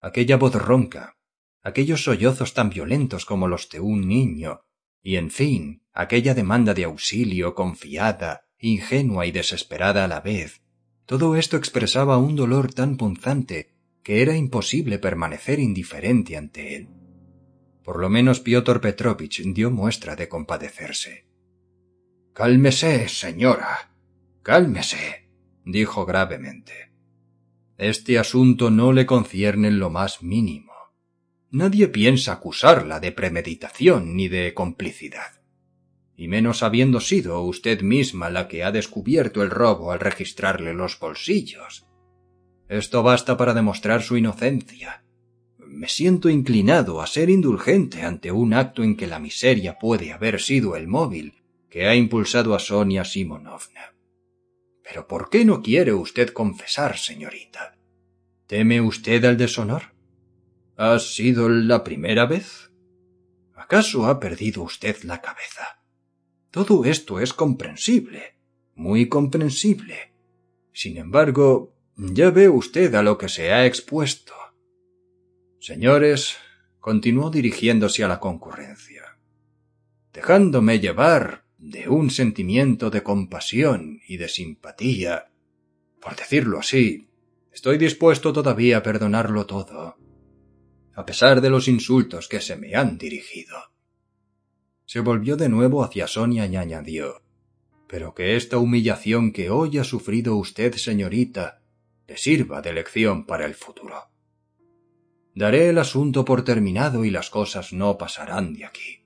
aquella 0.00 0.36
voz 0.36 0.56
ronca, 0.56 1.16
aquellos 1.62 2.02
sollozos 2.02 2.54
tan 2.54 2.70
violentos 2.70 3.24
como 3.24 3.46
los 3.46 3.68
de 3.68 3.78
un 3.78 4.08
niño, 4.08 4.62
y 5.00 5.14
en 5.14 5.30
fin, 5.30 5.84
aquella 5.92 6.34
demanda 6.34 6.74
de 6.74 6.84
auxilio 6.84 7.54
confiada, 7.54 8.48
ingenua 8.58 9.26
y 9.26 9.30
desesperada 9.30 10.04
a 10.04 10.08
la 10.08 10.20
vez, 10.20 10.60
todo 11.06 11.36
esto 11.36 11.56
expresaba 11.56 12.18
un 12.18 12.34
dolor 12.34 12.74
tan 12.74 12.96
punzante 12.96 13.76
que 14.02 14.22
era 14.22 14.36
imposible 14.36 14.98
permanecer 14.98 15.60
indiferente 15.60 16.36
ante 16.36 16.74
él. 16.74 17.01
Por 17.84 18.00
lo 18.00 18.08
menos 18.08 18.40
Piotr 18.40 18.80
Petrovich 18.80 19.42
dio 19.42 19.70
muestra 19.70 20.16
de 20.16 20.28
compadecerse. 20.28 21.26
Cálmese, 22.32 23.08
señora. 23.08 23.90
Cálmese, 24.42 25.28
dijo 25.64 26.06
gravemente. 26.06 26.92
Este 27.78 28.18
asunto 28.18 28.70
no 28.70 28.92
le 28.92 29.06
concierne 29.06 29.68
en 29.68 29.78
lo 29.78 29.90
más 29.90 30.22
mínimo. 30.22 30.72
Nadie 31.50 31.88
piensa 31.88 32.32
acusarla 32.32 33.00
de 33.00 33.12
premeditación 33.12 34.16
ni 34.16 34.28
de 34.28 34.54
complicidad 34.54 35.42
y 36.22 36.28
menos 36.28 36.62
habiendo 36.62 37.00
sido 37.00 37.42
usted 37.42 37.82
misma 37.82 38.30
la 38.30 38.46
que 38.46 38.62
ha 38.62 38.70
descubierto 38.70 39.42
el 39.42 39.50
robo 39.50 39.90
al 39.90 39.98
registrarle 39.98 40.72
los 40.72 40.98
bolsillos. 40.98 41.86
Esto 42.68 43.02
basta 43.02 43.36
para 43.36 43.54
demostrar 43.54 44.02
su 44.02 44.16
inocencia. 44.16 45.04
Me 45.82 45.88
siento 45.88 46.28
inclinado 46.28 47.02
a 47.02 47.08
ser 47.08 47.28
indulgente 47.28 48.02
ante 48.02 48.30
un 48.30 48.54
acto 48.54 48.84
en 48.84 48.96
que 48.96 49.08
la 49.08 49.18
miseria 49.18 49.80
puede 49.80 50.12
haber 50.12 50.40
sido 50.40 50.76
el 50.76 50.86
móvil 50.86 51.42
que 51.68 51.88
ha 51.88 51.96
impulsado 51.96 52.54
a 52.54 52.60
Sonia 52.60 53.04
Simonovna. 53.04 53.92
Pero 54.84 55.08
¿por 55.08 55.28
qué 55.28 55.44
no 55.44 55.60
quiere 55.60 55.92
usted 55.92 56.28
confesar, 56.28 56.98
señorita? 56.98 57.76
¿Teme 58.46 58.80
usted 58.80 59.24
al 59.24 59.36
deshonor? 59.36 59.92
¿Ha 60.76 61.00
sido 61.00 61.48
la 61.48 61.82
primera 61.82 62.26
vez? 62.26 62.70
¿Acaso 63.56 64.06
ha 64.06 64.20
perdido 64.20 64.62
usted 64.62 65.02
la 65.02 65.20
cabeza? 65.20 65.82
Todo 66.52 66.84
esto 66.84 67.18
es 67.18 67.32
comprensible, 67.32 68.36
muy 68.76 69.08
comprensible. 69.08 70.14
Sin 70.72 70.96
embargo, 70.96 71.74
ya 71.96 72.30
ve 72.30 72.48
usted 72.48 72.94
a 72.94 73.02
lo 73.02 73.18
que 73.18 73.28
se 73.28 73.52
ha 73.52 73.66
expuesto. 73.66 74.41
Señores, 75.62 76.38
continuó 76.80 77.30
dirigiéndose 77.30 78.02
a 78.02 78.08
la 78.08 78.18
concurrencia, 78.18 79.16
dejándome 80.12 80.80
llevar 80.80 81.44
de 81.56 81.88
un 81.88 82.10
sentimiento 82.10 82.90
de 82.90 83.04
compasión 83.04 84.00
y 84.08 84.16
de 84.16 84.28
simpatía, 84.28 85.30
por 86.00 86.16
decirlo 86.16 86.58
así, 86.58 87.06
estoy 87.52 87.78
dispuesto 87.78 88.32
todavía 88.32 88.78
a 88.78 88.82
perdonarlo 88.82 89.46
todo, 89.46 89.98
a 90.94 91.06
pesar 91.06 91.40
de 91.40 91.50
los 91.50 91.68
insultos 91.68 92.26
que 92.26 92.40
se 92.40 92.56
me 92.56 92.74
han 92.74 92.98
dirigido. 92.98 93.56
Se 94.84 94.98
volvió 94.98 95.36
de 95.36 95.48
nuevo 95.48 95.84
hacia 95.84 96.08
Sonia 96.08 96.44
y 96.46 96.56
añadió 96.56 97.22
Pero 97.86 98.14
que 98.14 98.34
esta 98.34 98.58
humillación 98.58 99.30
que 99.30 99.48
hoy 99.48 99.78
ha 99.78 99.84
sufrido 99.84 100.34
usted, 100.34 100.74
señorita, 100.74 101.62
le 102.08 102.16
sirva 102.16 102.62
de 102.62 102.72
lección 102.72 103.26
para 103.26 103.46
el 103.46 103.54
futuro. 103.54 104.11
Daré 105.34 105.68
el 105.68 105.78
asunto 105.78 106.24
por 106.24 106.44
terminado 106.44 107.04
y 107.04 107.10
las 107.10 107.30
cosas 107.30 107.72
no 107.72 107.96
pasarán 107.96 108.52
de 108.54 108.66
aquí. 108.66 109.04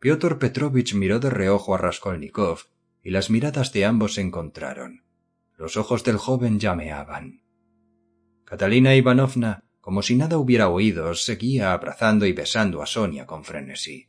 Piotr 0.00 0.38
Petrovich 0.38 0.94
miró 0.94 1.18
de 1.18 1.28
reojo 1.28 1.74
a 1.74 1.78
Raskolnikov 1.78 2.60
y 3.02 3.10
las 3.10 3.30
miradas 3.30 3.72
de 3.72 3.84
ambos 3.84 4.14
se 4.14 4.22
encontraron. 4.22 5.04
Los 5.56 5.76
ojos 5.76 6.04
del 6.04 6.16
joven 6.16 6.58
llameaban. 6.58 7.42
Catalina 8.44 8.94
Ivanovna, 8.94 9.64
como 9.80 10.02
si 10.02 10.14
nada 10.14 10.38
hubiera 10.38 10.68
oído, 10.68 11.14
seguía 11.14 11.72
abrazando 11.72 12.26
y 12.26 12.32
besando 12.32 12.80
a 12.80 12.86
Sonia 12.86 13.26
con 13.26 13.44
frenesí. 13.44 14.08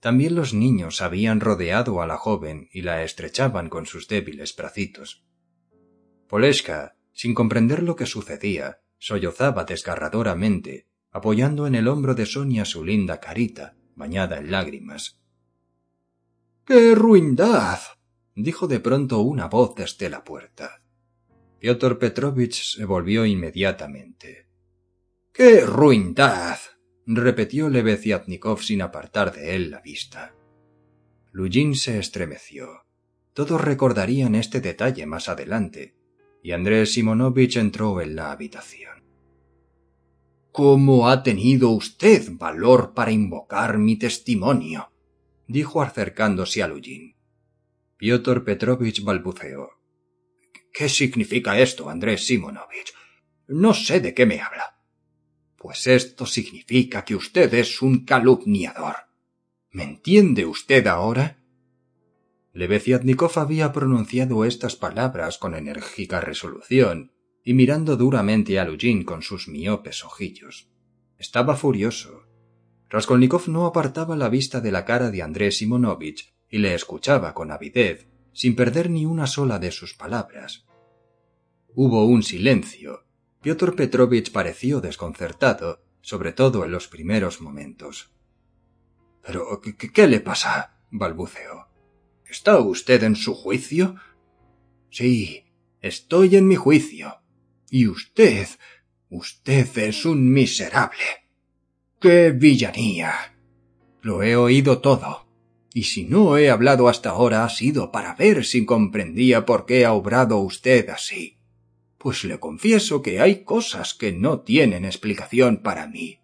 También 0.00 0.36
los 0.36 0.54
niños 0.54 1.02
habían 1.02 1.40
rodeado 1.40 2.00
a 2.00 2.06
la 2.06 2.16
joven 2.16 2.68
y 2.72 2.82
la 2.82 3.02
estrechaban 3.02 3.68
con 3.68 3.86
sus 3.86 4.06
débiles 4.06 4.54
bracitos. 4.54 5.24
Poleshka, 6.28 6.96
sin 7.12 7.34
comprender 7.34 7.82
lo 7.82 7.96
que 7.96 8.06
sucedía, 8.06 8.78
sollozaba 8.98 9.64
desgarradoramente, 9.64 10.86
apoyando 11.10 11.66
en 11.66 11.74
el 11.74 11.88
hombro 11.88 12.14
de 12.14 12.26
Sonia 12.26 12.64
su 12.64 12.84
linda 12.84 13.20
carita, 13.20 13.76
bañada 13.94 14.38
en 14.38 14.50
lágrimas. 14.50 15.20
¡Qué 16.64 16.94
ruindad! 16.94 17.78
dijo 18.34 18.68
de 18.68 18.80
pronto 18.80 19.20
una 19.20 19.48
voz 19.48 19.74
desde 19.74 20.10
la 20.10 20.22
puerta. 20.22 20.82
Piotr 21.58 21.98
Petrovich 21.98 22.62
se 22.76 22.84
volvió 22.84 23.24
inmediatamente. 23.24 24.46
¡Qué 25.32 25.62
ruindad! 25.62 26.58
repitió 27.06 27.68
Lebeziatnikov 27.70 28.62
sin 28.62 28.82
apartar 28.82 29.32
de 29.32 29.56
él 29.56 29.70
la 29.70 29.80
vista. 29.80 30.34
Lujin 31.32 31.74
se 31.74 31.98
estremeció. 31.98 32.84
Todos 33.32 33.60
recordarían 33.60 34.34
este 34.34 34.60
detalle 34.60 35.06
más 35.06 35.28
adelante, 35.28 35.96
y 36.42 36.52
Andrés 36.52 36.92
Simonovich 36.92 37.56
entró 37.56 38.00
en 38.00 38.16
la 38.16 38.32
habitación. 38.32 39.02
¿Cómo 40.52 41.08
ha 41.08 41.22
tenido 41.22 41.70
usted 41.70 42.30
valor 42.32 42.94
para 42.94 43.12
invocar 43.12 43.78
mi 43.78 43.96
testimonio? 43.96 44.90
dijo 45.46 45.82
acercándose 45.82 46.62
a 46.62 46.68
Lujin. 46.68 47.16
Piotr 47.96 48.44
Petrovich 48.44 49.02
balbuceó. 49.02 49.70
¿Qué 50.72 50.88
significa 50.88 51.58
esto, 51.58 51.88
Andrés 51.88 52.26
Simonovich? 52.26 52.92
No 53.48 53.74
sé 53.74 54.00
de 54.00 54.14
qué 54.14 54.26
me 54.26 54.40
habla. 54.40 54.78
Pues 55.56 55.86
esto 55.86 56.26
significa 56.26 57.04
que 57.04 57.16
usted 57.16 57.52
es 57.54 57.82
un 57.82 58.04
calumniador. 58.04 58.94
¿Me 59.70 59.84
entiende 59.84 60.44
usted 60.44 60.86
ahora? 60.86 61.37
Lebeziatnikov 62.58 63.38
había 63.38 63.72
pronunciado 63.72 64.44
estas 64.44 64.74
palabras 64.74 65.38
con 65.38 65.54
enérgica 65.54 66.20
resolución 66.20 67.12
y 67.44 67.54
mirando 67.54 67.96
duramente 67.96 68.58
a 68.58 68.64
Lujin 68.64 69.04
con 69.04 69.22
sus 69.22 69.46
miopes 69.46 70.04
ojillos. 70.04 70.68
Estaba 71.18 71.54
furioso. 71.54 72.24
Raskolnikov 72.88 73.48
no 73.48 73.64
apartaba 73.64 74.16
la 74.16 74.28
vista 74.28 74.60
de 74.60 74.72
la 74.72 74.84
cara 74.84 75.12
de 75.12 75.22
Andrés 75.22 75.58
Simonovich 75.58 76.34
y 76.48 76.58
le 76.58 76.74
escuchaba 76.74 77.32
con 77.32 77.52
avidez, 77.52 78.08
sin 78.32 78.56
perder 78.56 78.90
ni 78.90 79.06
una 79.06 79.28
sola 79.28 79.60
de 79.60 79.70
sus 79.70 79.94
palabras. 79.94 80.66
Hubo 81.76 82.06
un 82.06 82.24
silencio, 82.24 83.04
Piotr 83.40 83.76
Petrovich 83.76 84.32
pareció 84.32 84.80
desconcertado, 84.80 85.84
sobre 86.00 86.32
todo 86.32 86.64
en 86.64 86.72
los 86.72 86.88
primeros 86.88 87.40
momentos. 87.40 88.10
¿Pero 89.24 89.60
qué, 89.60 90.08
le 90.08 90.18
pasa? 90.18 90.80
balbuceó. 90.90 91.67
¿Está 92.28 92.58
usted 92.58 93.02
en 93.02 93.16
su 93.16 93.34
juicio? 93.34 93.96
Sí, 94.90 95.44
estoy 95.80 96.36
en 96.36 96.46
mi 96.46 96.56
juicio. 96.56 97.20
Y 97.70 97.86
usted. 97.86 98.48
usted 99.10 99.78
es 99.78 100.04
un 100.04 100.30
miserable. 100.30 101.04
¡Qué 102.00 102.32
villanía! 102.32 103.36
Lo 104.02 104.22
he 104.22 104.36
oído 104.36 104.80
todo. 104.80 105.26
Y 105.72 105.84
si 105.84 106.04
no 106.04 106.36
he 106.36 106.50
hablado 106.50 106.88
hasta 106.88 107.10
ahora 107.10 107.44
ha 107.44 107.50
sido 107.50 107.90
para 107.92 108.14
ver 108.14 108.44
si 108.44 108.64
comprendía 108.64 109.46
por 109.46 109.66
qué 109.66 109.84
ha 109.84 109.92
obrado 109.92 110.38
usted 110.38 110.88
así 110.88 111.38
pues 111.98 112.24
le 112.24 112.38
confieso 112.38 113.02
que 113.02 113.20
hay 113.20 113.42
cosas 113.42 113.92
que 113.92 114.12
no 114.12 114.40
tienen 114.40 114.84
explicación 114.84 115.58
para 115.58 115.88
mí. 115.88 116.20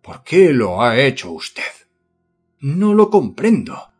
¿Por 0.00 0.24
qué 0.24 0.52
lo 0.52 0.82
ha 0.82 0.98
hecho 0.98 1.30
usted? 1.30 1.62
No 2.58 2.94
lo 2.94 3.10
comprendo. 3.10 3.91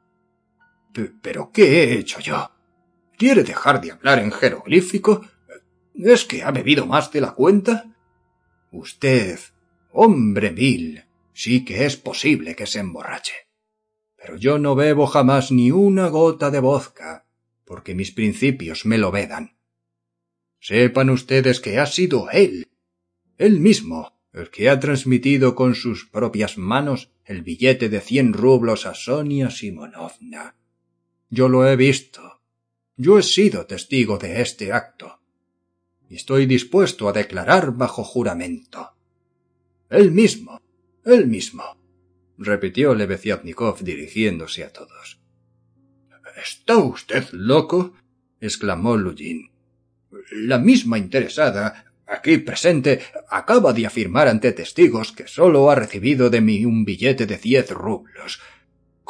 ¿Pero 1.23 1.51
qué 1.53 1.85
he 1.85 1.99
hecho 1.99 2.21
yo? 2.21 2.51
¿Quiere 3.17 3.45
dejar 3.45 3.81
de 3.81 3.93
hablar 3.93 4.19
en 4.19 4.33
jeroglífico? 4.33 5.25
¿Es 5.95 6.25
que 6.25 6.43
ha 6.43 6.51
bebido 6.51 6.87
más 6.87 7.13
de 7.13 7.21
la 7.21 7.33
cuenta? 7.33 7.95
Usted, 8.71 9.39
hombre 9.91 10.51
vil, 10.51 11.05
sí 11.33 11.65
que 11.65 11.85
es 11.85 11.97
posible 11.97 12.57
que 12.57 12.67
se 12.67 12.81
emborrache. 12.81 13.35
Pero 14.17 14.37
yo 14.37 14.59
no 14.59 14.75
bebo 14.75 15.07
jamás 15.07 15.53
ni 15.53 15.71
una 15.71 16.09
gota 16.09 16.51
de 16.51 16.61
vodka, 16.61 17.27
porque 17.65 17.95
mis 17.95 18.13
principios 18.13 18.87
me 18.87 18.99
lo 18.99 19.11
vedan. 19.11 19.57
Sepan 20.61 21.11
ustedes 21.11 21.61
que 21.61 21.79
ha 21.79 21.87
sido 21.87 22.31
él, 22.31 22.69
él 23.37 23.61
mismo, 23.61 24.21
el 24.33 24.51
que 24.51 24.71
ha 24.71 24.79
transmitido 24.79 25.55
con 25.55 25.75
sus 25.75 26.07
propias 26.07 26.57
manos 26.57 27.13
el 27.25 27.43
billete 27.43 27.89
de 27.89 28.01
cien 28.01 28.33
rublos 28.33 28.87
a 28.87 28.95
Sonia 28.95 29.51
Simonovna. 29.51 30.57
Yo 31.33 31.49
lo 31.49 31.67
he 31.67 31.77
visto. 31.77 32.43
Yo 32.95 33.19
he 33.19 33.23
sido 33.23 33.65
testigo 33.65 34.19
de 34.19 34.43
este 34.43 34.71
acto. 34.71 35.19
Y 36.11 36.17
estoy 36.17 36.45
dispuesto 36.45 37.09
a 37.09 37.15
declarar 37.15 37.73
bajo 37.73 38.05
juramento. 38.05 38.91
Él 39.89 40.11
mismo, 40.11 40.61
él 41.07 41.27
mismo, 41.27 41.65
repitió 42.37 42.95
Lebeziatnikov 42.95 43.81
dirigiéndose 43.81 44.63
a 44.63 44.75
todos. 44.75 45.23
¿Está 46.37 46.77
usted 46.77 47.25
loco? 47.33 47.95
exclamó 48.39 48.99
Lujin. 48.99 49.51
La 50.33 50.59
misma 50.59 50.99
interesada, 50.99 51.95
aquí 52.07 52.37
presente, 52.39 53.01
acaba 53.31 53.73
de 53.73 53.87
afirmar 53.87 54.29
ante 54.29 54.53
testigos 54.53 55.13
que 55.13 55.27
sólo 55.27 55.71
ha 55.71 55.77
recibido 55.77 56.29
de 56.29 56.43
mí 56.43 56.67
un 56.67 56.85
billete 56.85 57.25
de 57.25 57.39
diez 57.39 57.71
rublos. 57.71 58.39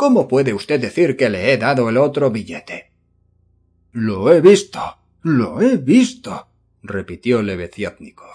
¿Cómo 0.03 0.27
puede 0.27 0.53
usted 0.53 0.81
decir 0.81 1.17
que 1.17 1.31
le 1.31 1.53
he 1.53 1.59
dado 1.59 1.89
el 1.89 1.97
otro 1.97 2.33
billete? 2.33 2.91
Lo 3.93 4.33
he 4.33 4.41
visto, 4.41 4.81
lo 5.23 5.61
he 5.63 5.77
visto, 5.77 6.49
repitió 6.83 7.41
Lebeziatnikov. 7.41 8.35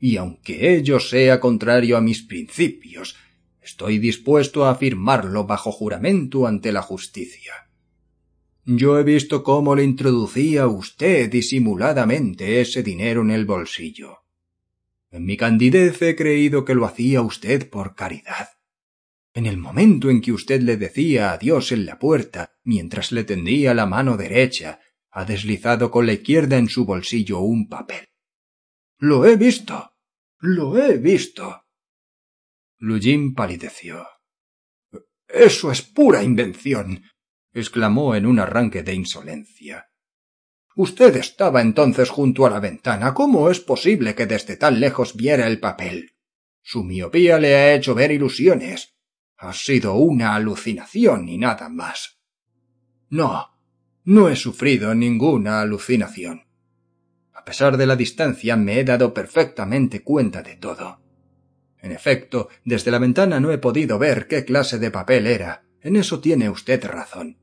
Y 0.00 0.16
aunque 0.16 0.74
ello 0.74 0.98
sea 0.98 1.38
contrario 1.38 1.96
a 1.96 2.00
mis 2.00 2.22
principios, 2.22 3.14
estoy 3.62 4.00
dispuesto 4.00 4.64
a 4.64 4.72
afirmarlo 4.72 5.46
bajo 5.46 5.70
juramento 5.70 6.48
ante 6.48 6.72
la 6.72 6.82
justicia. 6.82 7.52
Yo 8.64 8.98
he 8.98 9.04
visto 9.04 9.44
cómo 9.44 9.76
le 9.76 9.84
introducía 9.84 10.66
usted 10.66 11.30
disimuladamente 11.30 12.60
ese 12.60 12.82
dinero 12.82 13.22
en 13.22 13.30
el 13.30 13.44
bolsillo. 13.44 14.24
En 15.12 15.24
mi 15.24 15.36
candidez 15.36 16.02
he 16.02 16.16
creído 16.16 16.64
que 16.64 16.74
lo 16.74 16.84
hacía 16.84 17.22
usted 17.22 17.70
por 17.70 17.94
caridad. 17.94 18.55
En 19.36 19.44
el 19.44 19.58
momento 19.58 20.08
en 20.08 20.22
que 20.22 20.32
usted 20.32 20.62
le 20.62 20.78
decía 20.78 21.32
adiós 21.32 21.70
en 21.70 21.84
la 21.84 21.98
puerta, 21.98 22.56
mientras 22.64 23.12
le 23.12 23.22
tendía 23.22 23.74
la 23.74 23.84
mano 23.84 24.16
derecha, 24.16 24.80
ha 25.10 25.26
deslizado 25.26 25.90
con 25.90 26.06
la 26.06 26.14
izquierda 26.14 26.56
en 26.56 26.70
su 26.70 26.86
bolsillo 26.86 27.40
un 27.40 27.68
papel. 27.68 28.08
Lo 28.96 29.26
he 29.26 29.36
visto. 29.36 29.92
Lo 30.38 30.78
he 30.78 30.96
visto. 30.96 31.64
Lujin 32.78 33.34
palideció. 33.34 34.06
Eso 35.28 35.70
es 35.70 35.82
pura 35.82 36.22
invención 36.22 37.02
exclamó 37.52 38.14
en 38.14 38.26
un 38.26 38.38
arranque 38.38 38.82
de 38.82 38.94
insolencia. 38.94 39.88
Usted 40.76 41.16
estaba 41.16 41.62
entonces 41.62 42.10
junto 42.10 42.44
a 42.44 42.50
la 42.50 42.60
ventana. 42.60 43.14
¿Cómo 43.14 43.50
es 43.50 43.60
posible 43.60 44.14
que 44.14 44.26
desde 44.26 44.56
tan 44.56 44.78
lejos 44.78 45.16
viera 45.16 45.46
el 45.46 45.58
papel? 45.58 46.10
Su 46.62 46.84
miopía 46.84 47.38
le 47.38 47.54
ha 47.54 47.74
hecho 47.74 47.94
ver 47.94 48.12
ilusiones. 48.12 48.95
Ha 49.38 49.52
sido 49.52 49.94
una 49.94 50.34
alucinación 50.34 51.28
y 51.28 51.38
nada 51.38 51.68
más. 51.68 52.18
No, 53.10 53.48
no 54.04 54.28
he 54.28 54.36
sufrido 54.36 54.94
ninguna 54.94 55.60
alucinación. 55.60 56.46
A 57.32 57.44
pesar 57.44 57.76
de 57.76 57.86
la 57.86 57.96
distancia 57.96 58.56
me 58.56 58.80
he 58.80 58.84
dado 58.84 59.12
perfectamente 59.12 60.02
cuenta 60.02 60.42
de 60.42 60.56
todo. 60.56 61.00
En 61.80 61.92
efecto, 61.92 62.48
desde 62.64 62.90
la 62.90 62.98
ventana 62.98 63.38
no 63.38 63.52
he 63.52 63.58
podido 63.58 63.98
ver 63.98 64.26
qué 64.26 64.44
clase 64.44 64.78
de 64.78 64.90
papel 64.90 65.26
era. 65.26 65.64
En 65.80 65.96
eso 65.96 66.20
tiene 66.20 66.50
usted 66.50 66.84
razón. 66.84 67.38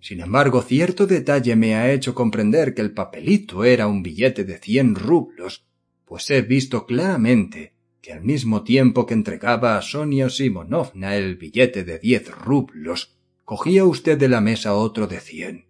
Sin 0.00 0.20
embargo, 0.20 0.62
cierto 0.62 1.06
detalle 1.06 1.56
me 1.56 1.74
ha 1.74 1.92
hecho 1.92 2.14
comprender 2.14 2.74
que 2.74 2.82
el 2.82 2.92
papelito 2.92 3.64
era 3.64 3.86
un 3.86 4.02
billete 4.02 4.44
de 4.44 4.58
cien 4.58 4.94
rublos, 4.94 5.66
pues 6.04 6.30
he 6.30 6.42
visto 6.42 6.86
claramente 6.86 7.71
que 8.02 8.12
al 8.12 8.22
mismo 8.22 8.64
tiempo 8.64 9.06
que 9.06 9.14
entregaba 9.14 9.78
a 9.78 9.82
Sonia 9.82 10.28
Simonovna 10.28 11.16
el 11.16 11.36
billete 11.36 11.84
de 11.84 12.00
diez 12.00 12.28
rublos, 12.30 13.16
cogía 13.44 13.84
usted 13.84 14.18
de 14.18 14.28
la 14.28 14.40
mesa 14.40 14.74
otro 14.74 15.06
de 15.06 15.20
cien. 15.20 15.66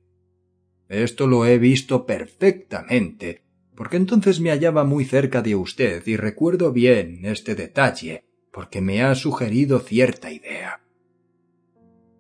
Esto 0.89 1.27
lo 1.27 1.45
he 1.45 1.59
visto 1.59 2.07
perfectamente, 2.07 3.43
porque 3.75 3.99
entonces 3.99 4.41
me 4.41 4.51
hallaba 4.51 4.85
muy 4.85 5.05
cerca 5.05 5.43
de 5.43 5.55
usted 5.55 6.07
y 6.07 6.17
recuerdo 6.17 6.73
bien 6.73 7.21
este 7.25 7.55
detalle, 7.55 8.25
porque 8.51 8.81
me 8.81 9.03
ha 9.03 9.15
sugerido 9.15 9.81
cierta 9.81 10.33
idea. 10.33 10.81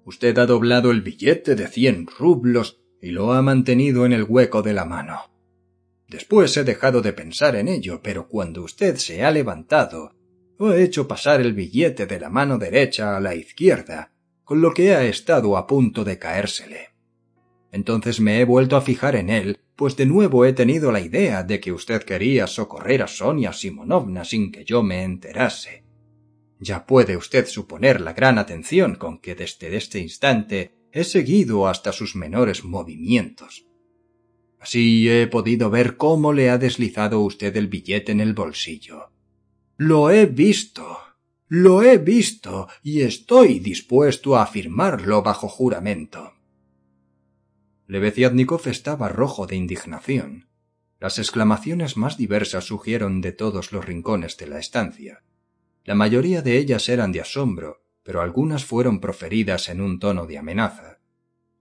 Usted 0.05 0.37
ha 0.39 0.47
doblado 0.47 0.91
el 0.91 1.01
billete 1.01 1.55
de 1.55 1.69
cien 1.69 2.07
rublos 2.07 2.83
y 3.01 3.13
lo 3.13 3.33
ha 3.33 3.41
mantenido 3.41 4.05
en 4.05 4.13
el 4.13 4.25
hueco 4.25 4.63
de 4.63 4.75
la 4.75 4.85
mano. 4.85 5.32
Después 6.13 6.55
he 6.59 6.65
dejado 6.65 7.01
de 7.01 7.15
pensar 7.15 7.57
en 7.57 7.69
ello, 7.69 8.03
pero 8.03 8.29
cuando 8.29 8.63
usted 8.63 8.97
se 8.97 9.25
ha 9.25 9.31
levantado, 9.31 10.15
ha 10.59 10.77
hecho 10.77 11.09
pasar 11.09 11.41
el 11.41 11.55
billete 11.55 12.05
de 12.05 12.21
la 12.21 12.29
mano 12.29 12.59
derecha 12.59 13.17
a 13.17 13.21
la 13.21 13.35
izquierda, 13.35 14.13
con 14.45 14.61
lo 14.61 14.75
que 14.75 14.95
ha 14.95 15.05
estado 15.05 15.57
a 15.57 15.67
punto 15.67 16.05
de 16.05 16.19
caérsele. 16.19 16.91
Entonces 17.73 18.21
me 18.21 18.41
he 18.41 18.45
vuelto 18.45 18.77
a 18.77 18.83
fijar 18.83 19.17
en 19.17 19.31
él, 19.31 19.61
pues 19.75 19.97
de 19.97 20.05
nuevo 20.05 20.45
he 20.45 20.53
tenido 20.53 20.93
la 20.93 21.01
idea 21.01 21.45
de 21.45 21.61
que 21.61 21.73
usted 21.73 22.03
quería 22.03 22.47
socorrer 22.47 23.01
a 23.03 23.09
Sonia 23.09 23.55
Simonovna 23.55 24.27
sin 24.27 24.53
que 24.53 24.67
yo 24.67 24.83
me 24.83 25.05
enterase. 25.05 25.83
Ya 26.61 26.85
puede 26.85 27.17
usted 27.17 27.47
suponer 27.47 28.03
la 28.03 28.13
gran 28.13 28.37
atención 28.39 28.97
con 28.97 29.19
que 29.19 29.35
desde 29.35 29.75
este 29.75 29.99
instante 29.99 30.75
he 30.93 31.05
seguido 31.05 31.67
hasta 31.67 31.91
sus 31.91 32.15
menores 32.15 32.65
movimientos. 32.65 33.65
Así 34.63 35.09
he 35.09 35.27
podido 35.27 35.71
ver 35.71 35.97
cómo 35.97 36.33
le 36.33 36.49
ha 36.49 36.57
deslizado 36.57 37.21
usted 37.21 37.57
el 37.57 37.67
billete 37.67 38.13
en 38.13 38.21
el 38.21 38.33
bolsillo. 38.33 39.11
Lo 39.77 40.09
he 40.09 40.27
visto. 40.27 40.99
Lo 41.49 41.83
he 41.83 41.99
visto 41.99 42.69
y 42.81 43.01
estoy 43.01 43.59
dispuesto 43.59 44.37
a 44.37 44.45
afirmarlo 44.45 45.21
bajo 45.25 45.49
juramento. 45.49 46.35
Lebeziatnikov 47.89 48.69
estaba 48.69 49.09
rojo 49.09 49.49
de 49.49 49.57
indignación. 49.57 50.47
Las 51.01 51.19
exclamaciones 51.19 51.97
más 51.97 52.17
diversas 52.17 52.65
surgieron 52.65 53.21
de 53.21 53.33
todos 53.33 53.73
los 53.73 53.85
rincones 53.85 54.37
de 54.37 54.47
la 54.47 54.61
estancia. 54.61 55.25
La 55.85 55.97
mayoría 55.97 56.41
de 56.41 56.59
ellas 56.59 56.89
eran 56.89 57.11
de 57.11 57.21
asombro, 57.21 57.83
pero 58.05 58.21
algunas 58.21 58.65
fueron 58.65 59.01
proferidas 59.01 59.69
en 59.69 59.81
un 59.81 59.99
tono 59.99 60.27
de 60.27 60.39
amenaza. 60.39 60.92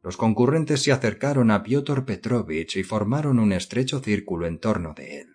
Los 0.03 0.17
concurrentes 0.17 0.81
se 0.81 0.91
acercaron 0.91 1.51
a 1.51 1.61
Piotr 1.61 2.05
Petrovich 2.05 2.75
y 2.77 2.83
formaron 2.83 3.37
un 3.39 3.53
estrecho 3.53 3.99
círculo 3.99 4.47
en 4.47 4.59
torno 4.59 4.93
de 4.95 5.21
él. 5.21 5.27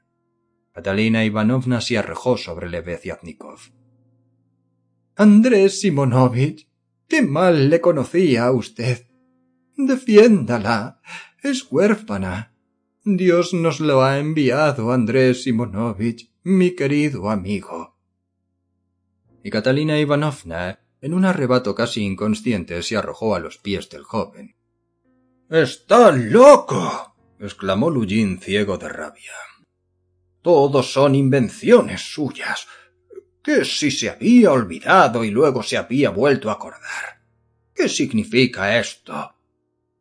Catalina 0.72 1.24
Ivanovna 1.24 1.81
se 1.81 1.96
arrojó 1.96 2.37
sobre 2.37 2.68
Lebeziatnikov. 2.68 3.61
Andrés 5.14 5.81
Simonovich, 5.81 6.68
qué 7.09 7.22
mal 7.22 7.70
le 7.70 7.81
conocía 7.81 8.46
a 8.46 8.52
usted. 8.52 9.07
Defiéndala. 9.76 11.00
Es 11.42 11.66
huérfana. 11.70 12.55
Dios 13.05 13.55
nos 13.55 13.79
lo 13.79 14.02
ha 14.02 14.18
enviado, 14.18 14.92
Andrés 14.92 15.44
Simonovich, 15.44 16.33
mi 16.42 16.72
querido 16.72 17.31
amigo. 17.31 17.96
Y 19.44 19.50
Catalina 19.50 19.98
Ivanovna, 20.00 20.81
en 21.00 21.14
un 21.14 21.24
arrebato 21.24 21.74
casi 21.76 22.02
inconsciente, 22.02 22.83
se 22.83 22.96
arrojó 22.96 23.37
a 23.37 23.38
los 23.38 23.59
pies 23.59 23.88
del 23.88 24.02
joven. 24.02 24.56
¡Está 25.49 26.11
loco! 26.11 27.15
exclamó 27.39 27.89
Lujin 27.89 28.41
ciego 28.41 28.79
de 28.79 28.89
rabia. 28.89 29.33
Todos 30.43 30.93
son 30.93 31.15
invenciones 31.15 32.01
suyas. 32.13 32.67
¿Qué 33.45 33.65
si 33.65 33.93
se 33.93 34.11
había 34.11 34.51
olvidado 34.51 35.23
y 35.23 35.31
luego 35.31 35.63
se 35.63 35.77
había 35.77 36.11
vuelto 36.11 36.51
a 36.51 36.55
acordar? 36.55 37.23
¿Qué 37.73 37.89
significa 37.89 38.77
esto? 38.77 39.37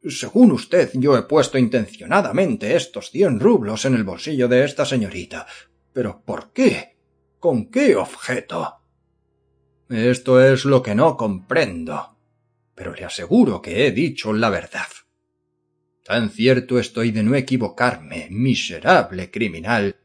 Según 0.07 0.51
usted, 0.51 0.89
yo 0.95 1.15
he 1.15 1.21
puesto 1.23 1.59
intencionadamente 1.59 2.75
estos 2.75 3.11
cien 3.11 3.39
rublos 3.39 3.85
en 3.85 3.93
el 3.93 4.03
bolsillo 4.03 4.47
de 4.47 4.63
esta 4.63 4.83
señorita. 4.83 5.45
Pero 5.93 6.23
¿por 6.25 6.53
qué? 6.53 6.97
¿Con 7.39 7.69
qué 7.69 7.95
objeto? 7.95 8.77
Esto 9.89 10.41
es 10.43 10.65
lo 10.65 10.81
que 10.81 10.95
no 10.95 11.15
comprendo. 11.15 12.17
Pero 12.73 12.95
le 12.95 13.05
aseguro 13.05 13.61
que 13.61 13.85
he 13.85 13.91
dicho 13.91 14.33
la 14.33 14.49
verdad. 14.49 14.87
Tan 16.05 16.29
cierto 16.29 16.77
estoy 16.77 17.09
de 17.09 17.23
no 17.23 17.33
equivocarme, 17.33 18.27
miserable 18.29 19.31
criminal, 19.31 19.95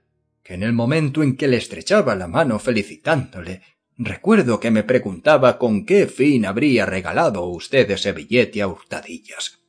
que 0.42 0.54
en 0.54 0.62
el 0.62 0.72
momento 0.72 1.22
en 1.22 1.36
que 1.36 1.46
le 1.46 1.58
estrechaba 1.58 2.14
la 2.14 2.26
mano 2.26 2.58
felicitándole, 2.58 3.60
recuerdo 3.98 4.58
que 4.60 4.70
me 4.70 4.82
preguntaba 4.82 5.58
con 5.58 5.84
qué 5.84 6.06
fin 6.06 6.46
habría 6.46 6.86
regalado 6.86 7.44
usted 7.44 7.90
ese 7.90 8.12
billete 8.12 8.62
a 8.62 8.68
hurtadillas. 8.68 9.60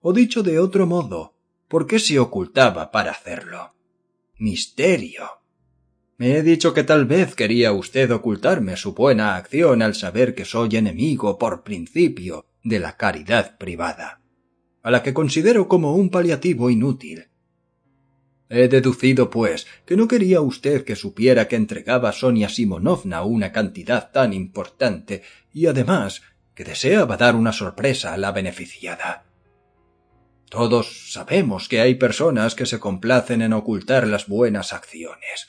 O 0.00 0.12
dicho 0.12 0.44
de 0.44 0.60
otro 0.60 0.86
modo, 0.86 1.34
¿por 1.66 1.88
qué 1.88 1.98
se 1.98 2.20
ocultaba 2.20 2.92
para 2.92 3.10
hacerlo? 3.10 3.74
Misterio. 4.38 5.28
Me 6.18 6.36
he 6.36 6.42
dicho 6.44 6.72
que 6.72 6.84
tal 6.84 7.04
vez 7.04 7.34
quería 7.34 7.72
usted 7.72 8.12
ocultarme 8.12 8.76
su 8.76 8.94
buena 8.94 9.34
acción 9.34 9.82
al 9.82 9.96
saber 9.96 10.36
que 10.36 10.44
soy 10.44 10.76
enemigo 10.76 11.36
por 11.36 11.64
principio 11.64 12.46
de 12.62 12.78
la 12.78 12.96
caridad 12.96 13.58
privada, 13.58 14.19
a 14.82 14.90
la 14.90 15.02
que 15.02 15.14
considero 15.14 15.68
como 15.68 15.94
un 15.94 16.10
paliativo 16.10 16.70
inútil. 16.70 17.26
He 18.48 18.66
deducido, 18.68 19.30
pues, 19.30 19.66
que 19.86 19.96
no 19.96 20.08
quería 20.08 20.40
usted 20.40 20.84
que 20.84 20.96
supiera 20.96 21.46
que 21.46 21.56
entregaba 21.56 22.08
a 22.08 22.12
Sonia 22.12 22.48
Simonovna 22.48 23.22
una 23.22 23.52
cantidad 23.52 24.10
tan 24.10 24.32
importante 24.32 25.22
y 25.52 25.66
además 25.66 26.22
que 26.54 26.64
deseaba 26.64 27.16
dar 27.16 27.36
una 27.36 27.52
sorpresa 27.52 28.12
a 28.12 28.18
la 28.18 28.32
beneficiada. 28.32 29.24
Todos 30.50 31.12
sabemos 31.12 31.68
que 31.68 31.80
hay 31.80 31.94
personas 31.94 32.56
que 32.56 32.66
se 32.66 32.80
complacen 32.80 33.40
en 33.40 33.52
ocultar 33.52 34.08
las 34.08 34.26
buenas 34.26 34.72
acciones. 34.72 35.46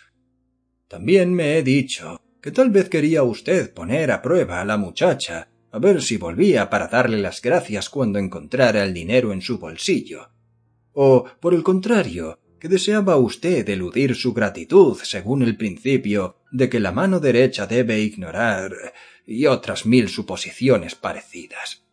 También 0.87 1.33
me 1.33 1.57
he 1.57 1.63
dicho 1.63 2.21
que 2.39 2.51
tal 2.51 2.69
vez 2.69 2.87
quería 2.87 3.23
usted 3.23 3.73
poner 3.73 4.11
a 4.11 4.21
prueba 4.21 4.61
a 4.61 4.65
la 4.65 4.77
muchacha, 4.77 5.49
a 5.71 5.79
ver 5.79 6.01
si 6.01 6.17
volvía 6.17 6.69
para 6.69 6.87
darle 6.87 7.17
las 7.17 7.41
gracias 7.41 7.89
cuando 7.89 8.19
encontrara 8.19 8.83
el 8.83 8.93
dinero 8.93 9.31
en 9.31 9.41
su 9.41 9.57
bolsillo. 9.57 10.29
O, 10.93 11.25
por 11.39 11.53
el 11.53 11.63
contrario, 11.63 12.39
que 12.59 12.67
deseaba 12.67 13.15
usted 13.15 13.67
eludir 13.69 14.15
su 14.15 14.33
gratitud 14.33 14.99
según 15.01 15.41
el 15.41 15.57
principio 15.57 16.37
de 16.51 16.69
que 16.69 16.79
la 16.79 16.91
mano 16.91 17.19
derecha 17.19 17.65
debe 17.65 17.99
ignorar 18.01 18.71
y 19.25 19.47
otras 19.47 19.85
mil 19.85 20.09
suposiciones 20.09 20.95
parecidas. 20.95 21.83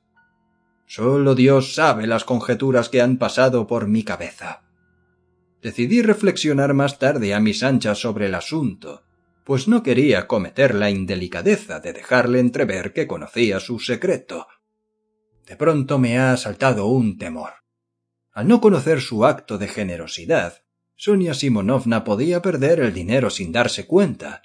Solo 0.86 1.34
Dios 1.34 1.74
sabe 1.74 2.06
las 2.06 2.24
conjeturas 2.24 2.88
que 2.88 3.00
han 3.00 3.18
pasado 3.18 3.66
por 3.66 3.86
mi 3.88 4.02
cabeza. 4.02 4.62
Decidí 5.62 6.02
reflexionar 6.02 6.74
más 6.74 6.98
tarde 6.98 7.34
a 7.34 7.40
mis 7.40 7.62
anchas 7.62 7.98
sobre 7.98 8.26
el 8.26 8.34
asunto, 8.34 9.02
pues 9.48 9.66
no 9.66 9.82
quería 9.82 10.26
cometer 10.26 10.74
la 10.74 10.90
indelicadeza 10.90 11.80
de 11.80 11.94
dejarle 11.94 12.38
entrever 12.38 12.92
que 12.92 13.06
conocía 13.06 13.60
su 13.60 13.78
secreto. 13.78 14.46
De 15.46 15.56
pronto 15.56 15.98
me 15.98 16.18
ha 16.18 16.34
asaltado 16.34 16.84
un 16.88 17.16
temor. 17.16 17.52
Al 18.30 18.46
no 18.46 18.60
conocer 18.60 19.00
su 19.00 19.24
acto 19.24 19.56
de 19.56 19.66
generosidad, 19.66 20.64
Sonia 20.96 21.32
Simonovna 21.32 22.04
podía 22.04 22.42
perder 22.42 22.80
el 22.80 22.92
dinero 22.92 23.30
sin 23.30 23.50
darse 23.50 23.86
cuenta, 23.86 24.42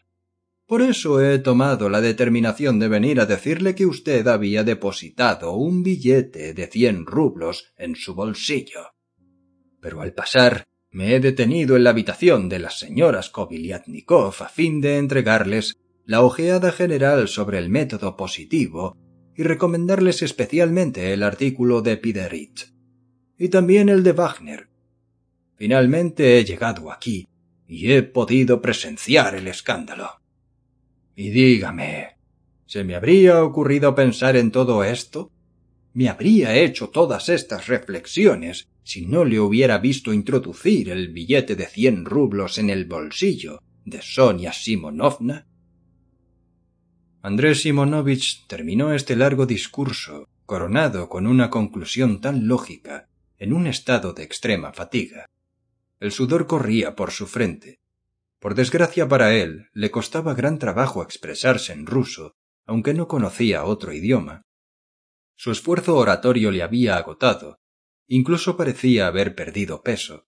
por 0.66 0.82
eso 0.82 1.22
he 1.22 1.38
tomado 1.40 1.90
la 1.90 2.00
determinación 2.00 2.80
de 2.80 2.88
venir 2.88 3.20
a 3.20 3.26
decirle 3.26 3.76
que 3.76 3.86
usted 3.86 4.26
había 4.30 4.64
depositado 4.64 5.52
un 5.52 5.84
billete 5.84 6.54
de 6.54 6.68
cien 6.68 7.06
rublos 7.06 7.74
en 7.76 7.98
su 7.98 8.16
bolsillo. 8.16 8.94
Pero 9.82 10.00
al 10.00 10.14
pasar 10.14 10.66
me 10.94 11.16
he 11.16 11.20
detenido 11.20 11.76
en 11.76 11.84
la 11.84 11.90
habitación 11.90 12.50
de 12.50 12.60
las 12.60 12.78
señoras 12.78 13.32
Kobiliatnikov 13.32 14.36
a 14.42 14.48
fin 14.48 14.80
de 14.80 15.00
entregarles 15.00 15.74
la 16.06 16.22
ojeada 16.22 16.72
general 16.72 17.28
sobre 17.28 17.58
el 17.58 17.70
método 17.70 18.16
positivo 18.16 18.96
y 19.36 19.42
recomendarles 19.42 20.22
especialmente 20.22 21.12
el 21.12 21.24
artículo 21.24 21.82
de 21.82 21.98
Piderit 21.98 22.74
y 23.40 23.50
también 23.50 23.90
el 23.90 24.04
de 24.04 24.12
Wagner. 24.12 24.70
Finalmente 25.56 26.38
he 26.38 26.46
llegado 26.46 26.92
aquí 26.92 27.28
y 27.68 27.92
he 27.92 28.04
podido 28.04 28.62
presenciar 28.62 29.34
el 29.34 29.48
escándalo. 29.48 30.22
Y 31.16 31.32
dígame, 31.32 32.18
¿se 32.68 32.84
me 32.84 32.94
habría 32.94 33.44
ocurrido 33.44 33.96
pensar 33.96 34.36
en 34.36 34.52
todo 34.52 34.84
esto? 34.84 35.32
¿Me 35.94 36.10
habría 36.10 36.56
hecho 36.56 36.90
todas 36.90 37.30
estas 37.30 37.68
reflexiones 37.68 38.68
si 38.84 39.06
no 39.06 39.26
le 39.26 39.40
hubiera 39.40 39.78
visto 39.78 40.12
introducir 40.12 40.90
el 40.90 41.10
billete 41.10 41.56
de 41.56 41.68
cien 41.68 42.06
rublos 42.06 42.58
en 42.58 42.70
el 42.70 42.86
bolsillo 42.86 43.62
de 43.86 44.02
Sonia 44.02 44.52
Simonovna? 44.54 45.48
Andrés 47.22 47.62
Simonovich 47.62 48.46
terminó 48.48 48.94
este 48.94 49.16
largo 49.16 49.46
discurso, 49.46 50.28
coronado 50.46 51.08
con 51.10 51.28
una 51.28 51.50
conclusión 51.50 52.20
tan 52.20 52.48
lógica, 52.48 53.08
en 53.38 53.54
un 53.54 53.68
estado 53.68 54.14
de 54.14 54.24
extrema 54.24 54.74
fatiga. 54.74 55.28
El 56.00 56.12
sudor 56.12 56.48
corría 56.48 56.96
por 56.96 57.12
su 57.12 57.28
frente, 57.28 57.80
por 58.44 58.56
desgracia 58.56 59.08
para 59.08 59.34
él, 59.34 59.70
le 59.72 59.90
costaba 59.90 60.34
gran 60.34 60.60
trabajo 60.60 61.02
expresarse 61.02 61.72
en 61.72 61.86
ruso, 61.86 62.36
aunque 62.66 62.94
no 62.94 63.08
conocía 63.08 63.64
otro 63.64 63.94
idioma. 63.94 64.42
Su 65.36 65.52
esfuerzo 65.52 65.96
oratorio 65.98 66.52
le 66.52 66.64
había 66.64 66.98
agotado, 66.98 67.60
incluso 68.08 68.56
parecía 68.56 69.08
haber 69.08 69.36
perdido 69.36 69.82
peso. 69.82 70.28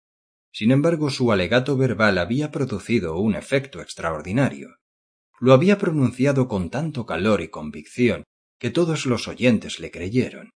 Sin 0.51 0.71
embargo, 0.71 1.09
su 1.09 1.31
alegato 1.31 1.77
verbal 1.77 2.17
había 2.17 2.51
producido 2.51 3.19
un 3.19 3.35
efecto 3.35 3.81
extraordinario. 3.81 4.77
Lo 5.39 5.53
había 5.53 5.77
pronunciado 5.77 6.47
con 6.47 6.69
tanto 6.69 7.05
calor 7.05 7.41
y 7.41 7.49
convicción 7.49 8.23
que 8.59 8.71
todos 8.71 9.05
los 9.05 9.27
oyentes 9.27 9.79
le 9.79 9.91
creyeron. 9.91 10.49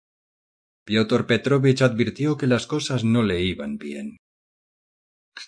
Piotr 0.85 1.25
Petrovich 1.25 1.81
advirtió 1.81 2.37
que 2.37 2.47
las 2.47 2.65
cosas 2.65 3.03
no 3.03 3.23
le 3.23 3.41
iban 3.41 3.77
bien. 3.77 4.17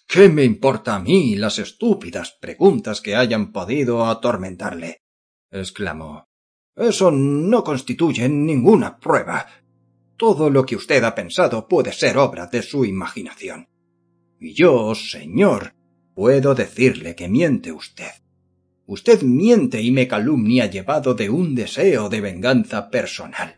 ¿Qué 0.07 0.29
me 0.29 0.43
importa 0.43 0.95
a 0.95 0.99
mí 0.99 1.35
las 1.35 1.59
estúpidas 1.59 2.37
preguntas 2.39 3.01
que 3.01 3.15
hayan 3.15 3.51
podido 3.51 4.05
atormentarle? 4.05 5.01
exclamó. 5.49 6.30
Eso 6.75 7.11
no 7.11 7.63
constituye 7.63 8.29
ninguna 8.29 8.97
prueba. 8.97 9.47
Todo 10.17 10.49
lo 10.49 10.65
que 10.65 10.75
usted 10.75 11.03
ha 11.03 11.15
pensado 11.15 11.67
puede 11.67 11.91
ser 11.91 12.17
obra 12.17 12.47
de 12.47 12.61
su 12.61 12.85
imaginación. 12.85 13.67
Y 14.39 14.53
yo, 14.53 14.95
señor, 14.95 15.73
puedo 16.15 16.55
decirle 16.55 17.15
que 17.15 17.27
miente 17.27 17.71
usted. 17.71 18.11
Usted 18.85 19.21
miente 19.21 19.81
y 19.81 19.91
me 19.91 20.07
calumnia 20.07 20.65
llevado 20.65 21.13
de 21.13 21.29
un 21.29 21.55
deseo 21.55 22.09
de 22.09 22.21
venganza 22.21 22.89
personal. 22.89 23.57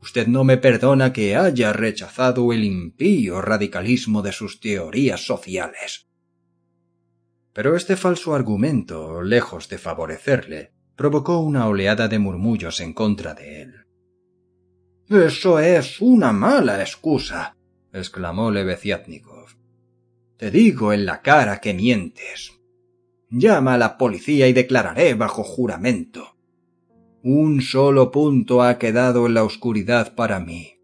Usted 0.00 0.28
no 0.28 0.44
me 0.44 0.56
perdona 0.56 1.12
que 1.12 1.34
haya 1.34 1.72
rechazado 1.72 2.52
el 2.52 2.62
impío 2.64 3.40
radicalismo 3.40 4.22
de 4.22 4.32
sus 4.32 4.60
teorías 4.60 5.26
sociales. 5.26 6.06
Pero 7.52 7.74
este 7.74 7.96
falso 7.96 8.34
argumento, 8.34 9.22
lejos 9.22 9.68
de 9.68 9.78
favorecerle, 9.78 10.75
provocó 10.96 11.40
una 11.40 11.68
oleada 11.68 12.08
de 12.08 12.18
murmullos 12.18 12.80
en 12.80 12.94
contra 12.94 13.34
de 13.34 13.62
él. 13.62 13.74
Eso 15.08 15.60
es 15.60 16.00
una 16.00 16.32
mala 16.32 16.80
excusa, 16.80 17.56
exclamó 17.92 18.50
Lebeziatnikov. 18.50 19.50
Te 20.36 20.50
digo 20.50 20.92
en 20.92 21.06
la 21.06 21.22
cara 21.22 21.60
que 21.60 21.74
mientes. 21.74 22.52
Llama 23.30 23.74
a 23.74 23.78
la 23.78 23.98
policía 23.98 24.48
y 24.48 24.52
declararé 24.52 25.14
bajo 25.14 25.44
juramento. 25.44 26.36
Un 27.22 27.60
solo 27.60 28.10
punto 28.10 28.62
ha 28.62 28.78
quedado 28.78 29.26
en 29.26 29.34
la 29.34 29.44
oscuridad 29.44 30.14
para 30.14 30.40
mí. 30.40 30.80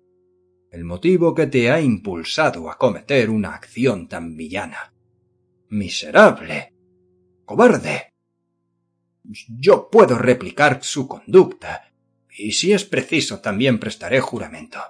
El 0.70 0.84
motivo 0.84 1.34
que 1.34 1.46
te 1.46 1.70
ha 1.70 1.80
impulsado 1.80 2.70
a 2.70 2.78
cometer 2.78 3.28
una 3.28 3.54
acción 3.54 4.08
tan 4.08 4.36
villana. 4.36 4.94
Miserable. 5.68 6.72
Cobarde. 7.44 8.11
Yo 9.24 9.88
puedo 9.90 10.18
replicar 10.18 10.80
su 10.82 11.06
conducta, 11.06 11.92
y 12.36 12.52
si 12.52 12.72
es 12.72 12.84
preciso 12.84 13.40
también 13.40 13.78
prestaré 13.78 14.20
juramento, 14.20 14.80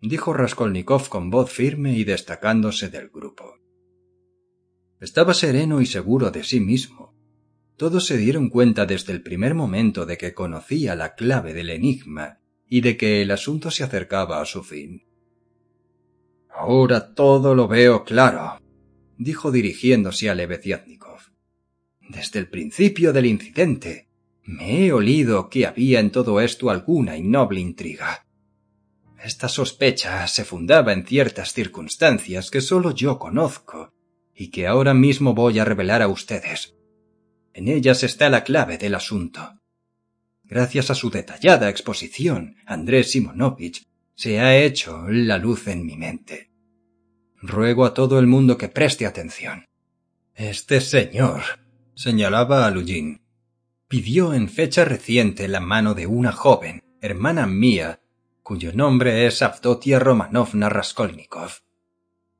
dijo 0.00 0.32
Raskolnikov 0.32 1.08
con 1.08 1.30
voz 1.30 1.50
firme 1.50 1.96
y 1.96 2.04
destacándose 2.04 2.88
del 2.88 3.08
grupo. 3.08 3.58
Estaba 5.00 5.34
sereno 5.34 5.80
y 5.80 5.86
seguro 5.86 6.30
de 6.30 6.44
sí 6.44 6.60
mismo. 6.60 7.14
Todos 7.76 8.06
se 8.06 8.18
dieron 8.18 8.50
cuenta 8.50 8.84
desde 8.84 9.12
el 9.12 9.22
primer 9.22 9.54
momento 9.54 10.04
de 10.04 10.18
que 10.18 10.34
conocía 10.34 10.94
la 10.94 11.14
clave 11.14 11.54
del 11.54 11.70
enigma 11.70 12.40
y 12.68 12.82
de 12.82 12.98
que 12.98 13.22
el 13.22 13.30
asunto 13.30 13.70
se 13.70 13.82
acercaba 13.82 14.40
a 14.40 14.44
su 14.44 14.62
fin. 14.62 15.06
Ahora 16.50 17.14
todo 17.14 17.54
lo 17.54 17.66
veo 17.68 18.04
claro, 18.04 18.60
dijo 19.16 19.50
dirigiéndose 19.50 20.28
a 20.28 20.34
Lebeziatnikov. 20.34 20.99
Desde 22.10 22.40
el 22.40 22.48
principio 22.48 23.12
del 23.12 23.26
incidente 23.26 24.08
me 24.42 24.84
he 24.84 24.92
olido 24.92 25.48
que 25.48 25.64
había 25.64 26.00
en 26.00 26.10
todo 26.10 26.40
esto 26.40 26.68
alguna 26.68 27.16
innoble 27.16 27.60
intriga. 27.60 28.26
Esta 29.22 29.48
sospecha 29.48 30.26
se 30.26 30.44
fundaba 30.44 30.92
en 30.92 31.06
ciertas 31.06 31.52
circunstancias 31.52 32.50
que 32.50 32.60
sólo 32.60 32.92
yo 32.92 33.20
conozco 33.20 33.92
y 34.34 34.48
que 34.50 34.66
ahora 34.66 34.92
mismo 34.92 35.34
voy 35.34 35.60
a 35.60 35.64
revelar 35.64 36.02
a 36.02 36.08
ustedes. 36.08 36.74
En 37.54 37.68
ellas 37.68 38.02
está 38.02 38.28
la 38.28 38.42
clave 38.42 38.76
del 38.76 38.96
asunto. 38.96 39.60
Gracias 40.42 40.90
a 40.90 40.96
su 40.96 41.10
detallada 41.10 41.68
exposición, 41.68 42.56
Andrés 42.66 43.12
Simonovich 43.12 43.86
se 44.16 44.40
ha 44.40 44.56
hecho 44.56 45.04
la 45.08 45.38
luz 45.38 45.68
en 45.68 45.86
mi 45.86 45.96
mente. 45.96 46.50
Ruego 47.40 47.84
a 47.84 47.94
todo 47.94 48.18
el 48.18 48.26
mundo 48.26 48.58
que 48.58 48.68
preste 48.68 49.06
atención. 49.06 49.66
Este 50.34 50.80
señor, 50.80 51.42
señalaba 52.00 52.66
a 52.66 52.70
Lujin, 52.70 53.22
pidió 53.86 54.32
en 54.32 54.48
fecha 54.48 54.84
reciente 54.84 55.48
la 55.48 55.60
mano 55.60 55.94
de 55.94 56.06
una 56.06 56.32
joven, 56.32 56.82
hermana 57.00 57.46
mía, 57.46 58.00
cuyo 58.42 58.72
nombre 58.72 59.26
es 59.26 59.42
Avdotia 59.42 59.98
Romanovna 59.98 60.68
Raskolnikov 60.68 61.60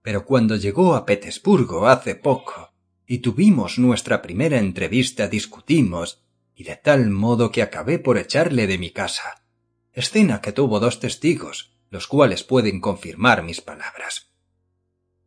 pero 0.03 0.25
cuando 0.25 0.57
llegó 0.57 0.95
a 0.95 1.05
Petersburgo 1.05 1.87
hace 1.87 2.15
poco 2.15 2.73
y 3.07 3.19
tuvimos 3.19 3.79
nuestra 3.79 4.23
primera 4.23 4.59
entrevista 4.59 5.29
discutimos 5.29 6.23
y 6.55 6.65
de 6.65 6.77
tal 6.77 7.11
modo 7.11 7.51
que 7.51 7.63
acabé 7.63 7.99
por 7.99 8.19
echarle 8.19 8.67
de 8.67 8.79
mi 8.79 8.91
casa. 8.91 9.45
Escena 9.93 10.41
que 10.41 10.53
tuvo 10.53 10.79
dos 10.79 11.01
testigos, 11.01 11.73
los 11.91 12.07
cuales 12.07 12.45
pueden 12.45 12.81
confirmar 12.81 13.43
mis 13.43 13.61
palabras. 13.61 14.33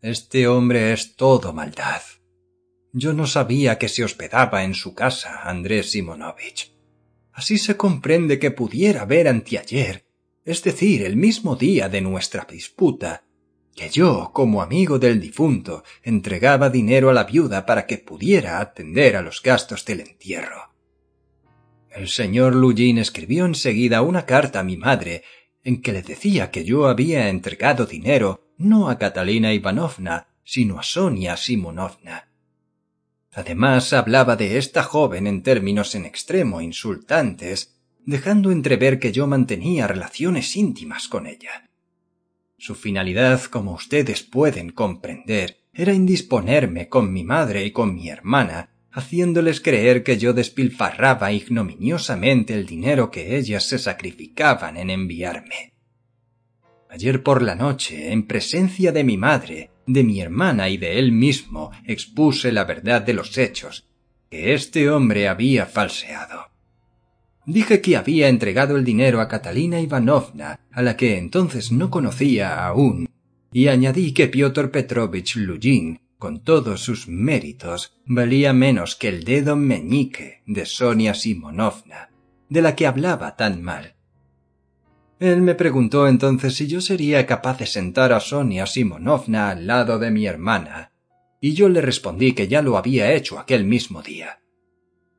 Este 0.01 0.47
hombre 0.47 0.93
es 0.93 1.15
todo 1.15 1.53
maldad. 1.53 2.01
Yo 2.95 3.13
no 3.13 3.25
sabía 3.25 3.79
que 3.79 3.89
se 3.89 4.03
hospedaba 4.03 4.63
en 4.63 4.75
su 4.75 4.93
casa 4.93 5.41
Andrés 5.49 5.91
Simonovich. 5.91 6.73
Así 7.31 7.57
se 7.57 7.75
comprende 7.75 8.37
que 8.37 8.51
pudiera 8.51 9.03
ver 9.05 9.27
anteayer, 9.27 10.05
es 10.45 10.61
decir, 10.61 11.03
el 11.03 11.15
mismo 11.15 11.55
día 11.55 11.89
de 11.89 12.01
nuestra 12.01 12.45
disputa, 12.47 13.23
que 13.75 13.89
yo, 13.89 14.29
como 14.31 14.61
amigo 14.61 14.99
del 14.99 15.19
difunto, 15.19 15.83
entregaba 16.03 16.69
dinero 16.69 17.09
a 17.09 17.13
la 17.13 17.23
viuda 17.23 17.65
para 17.65 17.87
que 17.87 17.97
pudiera 17.97 18.59
atender 18.59 19.15
a 19.15 19.23
los 19.23 19.41
gastos 19.41 19.83
del 19.85 20.01
entierro. 20.01 20.75
El 21.89 22.09
señor 22.09 22.53
Lujin 22.53 22.99
escribió 22.99 23.45
enseguida 23.45 24.03
una 24.03 24.27
carta 24.27 24.59
a 24.59 24.63
mi 24.63 24.77
madre 24.77 25.23
en 25.63 25.81
que 25.81 25.93
le 25.93 26.03
decía 26.03 26.51
que 26.51 26.63
yo 26.63 26.87
había 26.87 27.29
entregado 27.29 27.87
dinero 27.87 28.51
no 28.57 28.89
a 28.89 28.99
Catalina 28.99 29.51
Ivanovna, 29.51 30.27
sino 30.43 30.77
a 30.77 30.83
Sonia 30.83 31.37
Simonovna. 31.37 32.32
Además 33.35 33.93
hablaba 33.93 34.35
de 34.35 34.57
esta 34.57 34.83
joven 34.83 35.25
en 35.25 35.41
términos 35.41 35.95
en 35.95 36.05
extremo 36.05 36.61
insultantes, 36.61 37.75
dejando 38.05 38.51
entrever 38.51 38.99
que 38.99 39.11
yo 39.11 39.25
mantenía 39.27 39.87
relaciones 39.87 40.55
íntimas 40.55 41.07
con 41.07 41.25
ella. 41.25 41.69
Su 42.57 42.75
finalidad, 42.75 43.41
como 43.43 43.73
ustedes 43.73 44.21
pueden 44.21 44.69
comprender, 44.69 45.57
era 45.73 45.93
indisponerme 45.93 46.87
con 46.87 47.11
mi 47.11 47.23
madre 47.23 47.65
y 47.65 47.71
con 47.71 47.95
mi 47.95 48.09
hermana, 48.09 48.69
haciéndoles 48.91 49.59
creer 49.59 50.03
que 50.03 50.19
yo 50.19 50.33
despilfarraba 50.33 51.31
ignominiosamente 51.31 52.53
el 52.53 52.67
dinero 52.67 53.09
que 53.09 53.35
ellas 53.35 53.67
se 53.67 53.79
sacrificaban 53.79 54.77
en 54.77 54.91
enviarme. 54.91 55.73
Ayer 56.89 57.23
por 57.23 57.41
la 57.41 57.55
noche, 57.55 58.11
en 58.11 58.27
presencia 58.27 58.91
de 58.91 59.03
mi 59.03 59.17
madre, 59.17 59.71
de 59.85 60.03
mi 60.03 60.21
hermana 60.21 60.69
y 60.69 60.77
de 60.77 60.99
él 60.99 61.11
mismo, 61.11 61.71
expuse 61.85 62.51
la 62.51 62.63
verdad 62.63 63.01
de 63.01 63.13
los 63.13 63.37
hechos, 63.37 63.85
que 64.29 64.53
este 64.53 64.89
hombre 64.89 65.27
había 65.27 65.65
falseado. 65.65 66.51
Dije 67.45 67.81
que 67.81 67.97
había 67.97 68.29
entregado 68.29 68.77
el 68.77 68.85
dinero 68.85 69.19
a 69.19 69.27
Catalina 69.27 69.81
Ivanovna, 69.81 70.59
a 70.71 70.81
la 70.81 70.95
que 70.95 71.17
entonces 71.17 71.71
no 71.71 71.89
conocía 71.89 72.65
aún, 72.65 73.09
y 73.51 73.67
añadí 73.67 74.13
que 74.13 74.27
Piotr 74.27 74.71
Petrovich 74.71 75.35
Lujin, 75.35 75.99
con 76.17 76.41
todos 76.41 76.81
sus 76.81 77.09
méritos, 77.09 77.97
valía 78.05 78.53
menos 78.53 78.95
que 78.95 79.09
el 79.09 79.25
dedo 79.25 79.57
meñique 79.57 80.41
de 80.45 80.65
Sonia 80.65 81.13
Simonovna, 81.13 82.09
de 82.47 82.61
la 82.61 82.75
que 82.75 82.87
hablaba 82.87 83.35
tan 83.35 83.61
mal. 83.61 83.95
Él 85.19 85.41
me 85.41 85.55
preguntó 85.55 86.07
entonces 86.07 86.55
si 86.55 86.67
yo 86.67 86.81
sería 86.81 87.25
capaz 87.25 87.59
de 87.59 87.65
sentar 87.65 88.13
a 88.13 88.19
Sonia 88.19 88.65
Simonovna 88.65 89.49
al 89.49 89.67
lado 89.67 89.99
de 89.99 90.11
mi 90.11 90.25
hermana, 90.25 90.91
y 91.39 91.53
yo 91.53 91.69
le 91.69 91.81
respondí 91.81 92.33
que 92.33 92.47
ya 92.47 92.61
lo 92.61 92.77
había 92.77 93.13
hecho 93.13 93.37
aquel 93.37 93.65
mismo 93.65 94.01
día. 94.01 94.39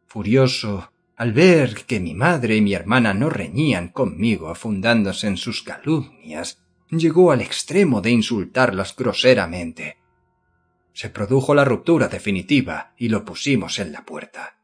Furioso, 0.07 0.91
al 1.17 1.33
ver 1.33 1.85
que 1.87 2.01
mi 2.01 2.15
madre 2.15 2.57
y 2.57 2.61
mi 2.61 2.75
hermana 2.75 3.15
no 3.15 3.31
reñían 3.31 3.89
conmigo 3.89 4.55
fundándose 4.55 5.29
en 5.29 5.37
sus 5.37 5.63
calumnias, 5.63 6.65
llegó 6.91 7.33
al 7.33 7.41
extremo 7.41 8.01
de 8.01 8.11
insultarlas 8.11 8.95
groseramente. 8.97 9.99
Se 10.93 11.11
produjo 11.11 11.55
la 11.55 11.65
ruptura 11.65 12.09
definitiva 12.09 12.95
y 12.97 13.09
lo 13.09 13.25
pusimos 13.25 13.79
en 13.79 13.93
la 13.93 14.05
puerta. 14.05 14.59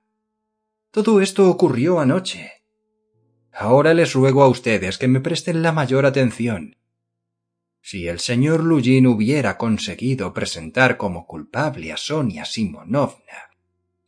Todo 0.91 1.21
esto 1.21 1.49
ocurrió 1.49 2.01
anoche. 2.01 2.60
Ahora 3.53 3.95
les 3.95 4.13
ruego 4.13 4.43
a 4.43 4.49
ustedes 4.49 4.99
que 4.99 5.09
me 5.09 5.21
presten 5.21 5.63
la 5.63 5.73
mayor 5.73 6.07
atención. 6.07 6.77
Si 7.83 8.07
el 8.09 8.21
señor 8.21 8.63
Lujin 8.63 9.07
hubiera 9.07 9.57
conseguido 9.57 10.33
presentar 10.35 10.97
como 10.97 11.27
culpable 11.27 11.93
a 11.93 11.97
Sonia 11.97 12.45
Simonovna, 12.45 13.51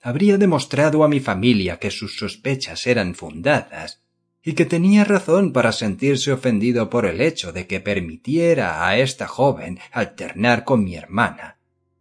habría 0.03 0.37
demostrado 0.37 1.05
a 1.05 1.09
mi 1.09 1.21
familia 1.21 1.79
que 1.79 1.91
sus 1.91 2.17
sospechas 2.17 2.87
eran 2.87 3.15
fundadas 3.15 4.03
y 4.43 4.55
que 4.55 4.67
tenía 4.67 5.05
razón 5.05 5.53
para 5.53 5.73
sentirse 5.73 6.33
ofendido 6.33 6.91
por 6.91 7.07
el 7.07 7.21
hecho 7.21 7.53
de 7.53 7.67
que 7.67 7.81
permitiera 7.81 8.87
a 8.87 8.99
esta 8.99 9.29
joven 9.29 9.79
alternar 9.93 10.65
con 10.65 10.85
mi 10.85 10.97
hermana, 10.97 11.59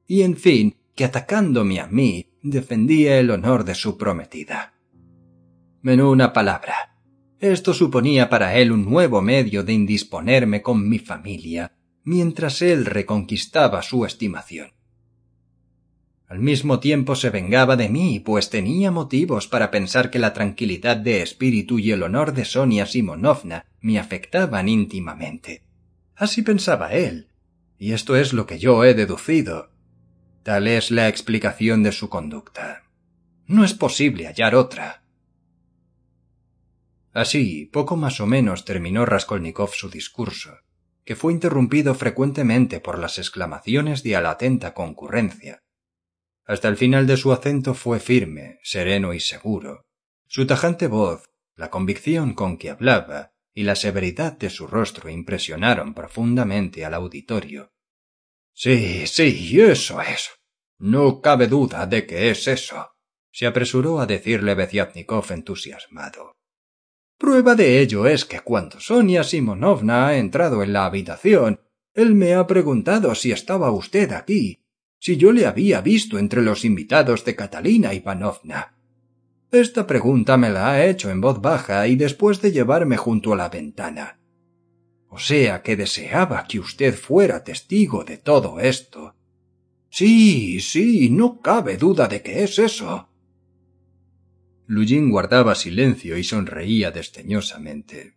y 0.07 0.23
en 0.23 0.35
fin, 0.35 0.75
que 0.95 1.05
atacándome 1.05 1.79
a 1.79 1.87
mí 1.87 2.31
defendía 2.41 3.19
el 3.19 3.29
honor 3.29 3.63
de 3.63 3.75
su 3.75 3.97
prometida. 3.97 4.73
En 5.83 6.01
una 6.01 6.33
palabra, 6.33 6.90
esto 7.41 7.73
suponía 7.73 8.29
para 8.29 8.55
él 8.55 8.71
un 8.71 8.85
nuevo 8.85 9.21
medio 9.21 9.63
de 9.63 9.73
indisponerme 9.73 10.61
con 10.61 10.87
mi 10.87 10.99
familia, 10.99 11.73
mientras 12.03 12.61
él 12.61 12.85
reconquistaba 12.85 13.81
su 13.81 14.05
estimación. 14.05 14.71
Al 16.27 16.39
mismo 16.39 16.79
tiempo 16.79 17.15
se 17.15 17.29
vengaba 17.29 17.75
de 17.75 17.89
mí, 17.89 18.21
pues 18.21 18.49
tenía 18.49 18.89
motivos 18.91 19.47
para 19.47 19.69
pensar 19.69 20.09
que 20.09 20.19
la 20.19 20.31
tranquilidad 20.31 20.95
de 20.95 21.21
espíritu 21.21 21.79
y 21.79 21.91
el 21.91 22.03
honor 22.03 22.33
de 22.33 22.45
Sonia 22.45 22.85
Simonovna 22.85 23.65
me 23.81 23.99
afectaban 23.99 24.69
íntimamente. 24.69 25.63
Así 26.15 26.43
pensaba 26.43 26.93
él, 26.93 27.27
y 27.77 27.93
esto 27.93 28.15
es 28.15 28.31
lo 28.31 28.45
que 28.45 28.59
yo 28.59 28.85
he 28.85 28.93
deducido. 28.93 29.71
Tal 30.43 30.67
es 30.67 30.91
la 30.91 31.09
explicación 31.09 31.83
de 31.83 31.91
su 31.91 32.07
conducta. 32.07 32.83
No 33.47 33.65
es 33.65 33.73
posible 33.73 34.27
hallar 34.27 34.55
otra. 34.55 35.00
Así, 37.13 37.65
poco 37.65 37.97
más 37.97 38.21
o 38.21 38.25
menos 38.25 38.63
terminó 38.63 39.05
Raskolnikov 39.05 39.73
su 39.73 39.89
discurso, 39.89 40.59
que 41.03 41.15
fue 41.15 41.33
interrumpido 41.33 41.93
frecuentemente 41.93 42.79
por 42.79 42.97
las 42.97 43.17
exclamaciones 43.17 44.03
de 44.03 44.15
a 44.15 44.21
la 44.21 44.31
atenta 44.31 44.73
concurrencia. 44.73 45.63
Hasta 46.45 46.67
el 46.67 46.77
final 46.77 47.07
de 47.07 47.17
su 47.17 47.31
acento 47.31 47.73
fue 47.73 47.99
firme, 47.99 48.59
sereno 48.63 49.13
y 49.13 49.19
seguro. 49.19 49.85
Su 50.27 50.47
tajante 50.47 50.87
voz, 50.87 51.29
la 51.55 51.69
convicción 51.69 52.33
con 52.33 52.57
que 52.57 52.69
hablaba, 52.69 53.33
y 53.53 53.63
la 53.63 53.75
severidad 53.75 54.37
de 54.37 54.49
su 54.49 54.65
rostro 54.65 55.09
impresionaron 55.09 55.93
profundamente 55.93 56.85
al 56.85 56.93
auditorio. 56.93 57.73
Sí, 58.53 59.05
sí, 59.07 59.59
eso 59.59 60.01
es. 60.01 60.29
No 60.77 61.21
cabe 61.21 61.47
duda 61.47 61.85
de 61.85 62.05
que 62.05 62.31
es 62.31 62.47
eso, 62.47 62.91
se 63.31 63.45
apresuró 63.45 63.99
a 63.99 64.05
decirle 64.05 64.55
Beziatnikov 64.55 65.31
entusiasmado. 65.31 66.37
Prueba 67.21 67.53
de 67.53 67.79
ello 67.81 68.07
es 68.07 68.25
que 68.25 68.39
cuando 68.39 68.79
Sonia 68.79 69.23
Simonovna 69.23 70.07
ha 70.07 70.17
entrado 70.17 70.63
en 70.63 70.73
la 70.73 70.85
habitación, 70.85 71.59
él 71.93 72.15
me 72.15 72.33
ha 72.33 72.47
preguntado 72.47 73.13
si 73.13 73.31
estaba 73.31 73.69
usted 73.69 74.11
aquí, 74.11 74.65
si 74.97 75.17
yo 75.17 75.31
le 75.31 75.45
había 75.45 75.81
visto 75.81 76.17
entre 76.17 76.41
los 76.41 76.65
invitados 76.65 77.23
de 77.23 77.35
Catalina 77.35 77.93
Ivanovna. 77.93 78.75
Esta 79.51 79.85
pregunta 79.85 80.35
me 80.35 80.49
la 80.49 80.71
ha 80.71 80.83
hecho 80.83 81.11
en 81.11 81.21
voz 81.21 81.39
baja 81.39 81.87
y 81.87 81.95
después 81.95 82.41
de 82.41 82.53
llevarme 82.53 82.97
junto 82.97 83.33
a 83.33 83.35
la 83.35 83.49
ventana. 83.49 84.19
O 85.07 85.19
sea 85.19 85.61
que 85.61 85.75
deseaba 85.75 86.47
que 86.47 86.59
usted 86.59 86.95
fuera 86.95 87.43
testigo 87.43 88.03
de 88.03 88.17
todo 88.17 88.59
esto. 88.59 89.13
Sí, 89.91 90.59
sí, 90.59 91.11
no 91.11 91.39
cabe 91.39 91.77
duda 91.77 92.07
de 92.07 92.23
que 92.23 92.43
es 92.43 92.57
eso. 92.57 93.10
Lujin 94.71 95.09
guardaba 95.09 95.53
silencio 95.55 96.17
y 96.17 96.23
sonreía 96.23 96.91
desdeñosamente. 96.91 98.15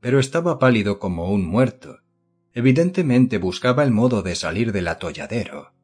Pero 0.00 0.18
estaba 0.18 0.58
pálido 0.58 0.98
como 0.98 1.30
un 1.30 1.46
muerto. 1.46 2.00
Evidentemente 2.52 3.38
buscaba 3.38 3.84
el 3.84 3.92
modo 3.92 4.22
de 4.22 4.34
salir 4.34 4.72
del 4.72 4.88
atolladero. 4.88 5.74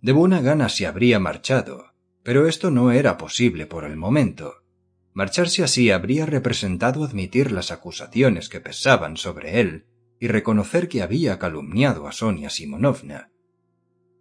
De 0.00 0.12
buena 0.12 0.40
gana 0.40 0.70
se 0.70 0.86
habría 0.86 1.18
marchado, 1.18 1.92
pero 2.22 2.48
esto 2.48 2.70
no 2.70 2.92
era 2.92 3.18
posible 3.18 3.66
por 3.66 3.84
el 3.84 3.98
momento. 3.98 4.64
Marcharse 5.12 5.62
así 5.62 5.90
habría 5.90 6.24
representado 6.24 7.04
admitir 7.04 7.52
las 7.52 7.70
acusaciones 7.70 8.48
que 8.48 8.60
pesaban 8.60 9.18
sobre 9.18 9.60
él 9.60 9.84
y 10.18 10.28
reconocer 10.28 10.88
que 10.88 11.02
había 11.02 11.38
calumniado 11.38 12.08
a 12.08 12.12
Sonia 12.12 12.48
Simonovna. 12.48 13.32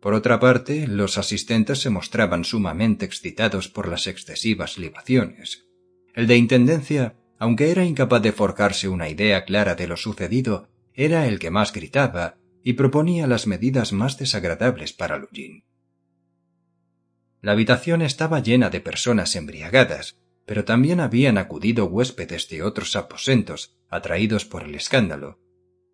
Por 0.05 0.13
otra 0.13 0.39
parte, 0.39 0.85
los 0.85 1.17
asistentes 1.17 1.79
se 1.79 1.89
mostraban 1.89 2.43
sumamente 2.43 3.05
excitados 3.05 3.69
por 3.69 3.87
las 3.87 4.05
excesivas 4.05 4.77
libaciones. 4.77 5.65
El 6.13 6.27
de 6.27 6.37
Intendencia, 6.37 7.15
aunque 7.39 7.71
era 7.71 7.85
incapaz 7.85 8.21
de 8.21 8.31
forjarse 8.31 8.87
una 8.87 9.09
idea 9.09 9.45
clara 9.45 9.73
de 9.73 9.87
lo 9.87 9.97
sucedido, 9.97 10.69
era 10.93 11.25
el 11.25 11.39
que 11.39 11.49
más 11.49 11.73
gritaba 11.73 12.37
y 12.63 12.73
proponía 12.73 13.25
las 13.25 13.47
medidas 13.47 13.93
más 13.93 14.19
desagradables 14.19 14.93
para 14.93 15.17
Lujin. 15.17 15.63
La 17.41 17.53
habitación 17.53 18.03
estaba 18.03 18.41
llena 18.41 18.69
de 18.69 18.81
personas 18.81 19.35
embriagadas, 19.35 20.19
pero 20.45 20.65
también 20.65 20.99
habían 20.99 21.39
acudido 21.39 21.85
huéspedes 21.85 22.47
de 22.47 22.61
otros 22.61 22.95
aposentos, 22.95 23.75
atraídos 23.89 24.45
por 24.45 24.65
el 24.65 24.75
escándalo. 24.75 25.39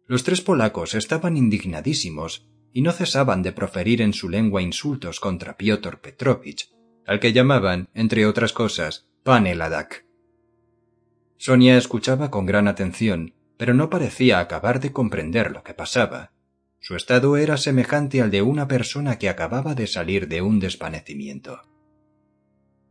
Los 0.05 0.25
tres 0.25 0.41
polacos 0.41 0.95
estaban 0.95 1.37
indignadísimos 1.37 2.51
y 2.73 2.81
no 2.81 2.91
cesaban 2.91 3.43
de 3.43 3.51
proferir 3.51 4.01
en 4.01 4.13
su 4.13 4.29
lengua 4.29 4.61
insultos 4.61 5.19
contra 5.19 5.57
Piotr 5.57 5.99
Petrovich, 5.99 6.71
al 7.05 7.19
que 7.19 7.33
llamaban, 7.33 7.89
entre 7.93 8.25
otras 8.25 8.53
cosas, 8.53 9.07
Paneladak. 9.23 10.05
Sonia 11.37 11.77
escuchaba 11.77 12.29
con 12.29 12.45
gran 12.45 12.67
atención, 12.67 13.33
pero 13.57 13.73
no 13.73 13.89
parecía 13.89 14.39
acabar 14.39 14.79
de 14.79 14.91
comprender 14.91 15.51
lo 15.51 15.63
que 15.63 15.73
pasaba. 15.73 16.31
Su 16.79 16.95
estado 16.95 17.37
era 17.37 17.57
semejante 17.57 18.21
al 18.21 18.31
de 18.31 18.41
una 18.41 18.67
persona 18.67 19.19
que 19.19 19.29
acababa 19.29 19.75
de 19.75 19.87
salir 19.87 20.27
de 20.27 20.41
un 20.41 20.59
desvanecimiento. 20.59 21.61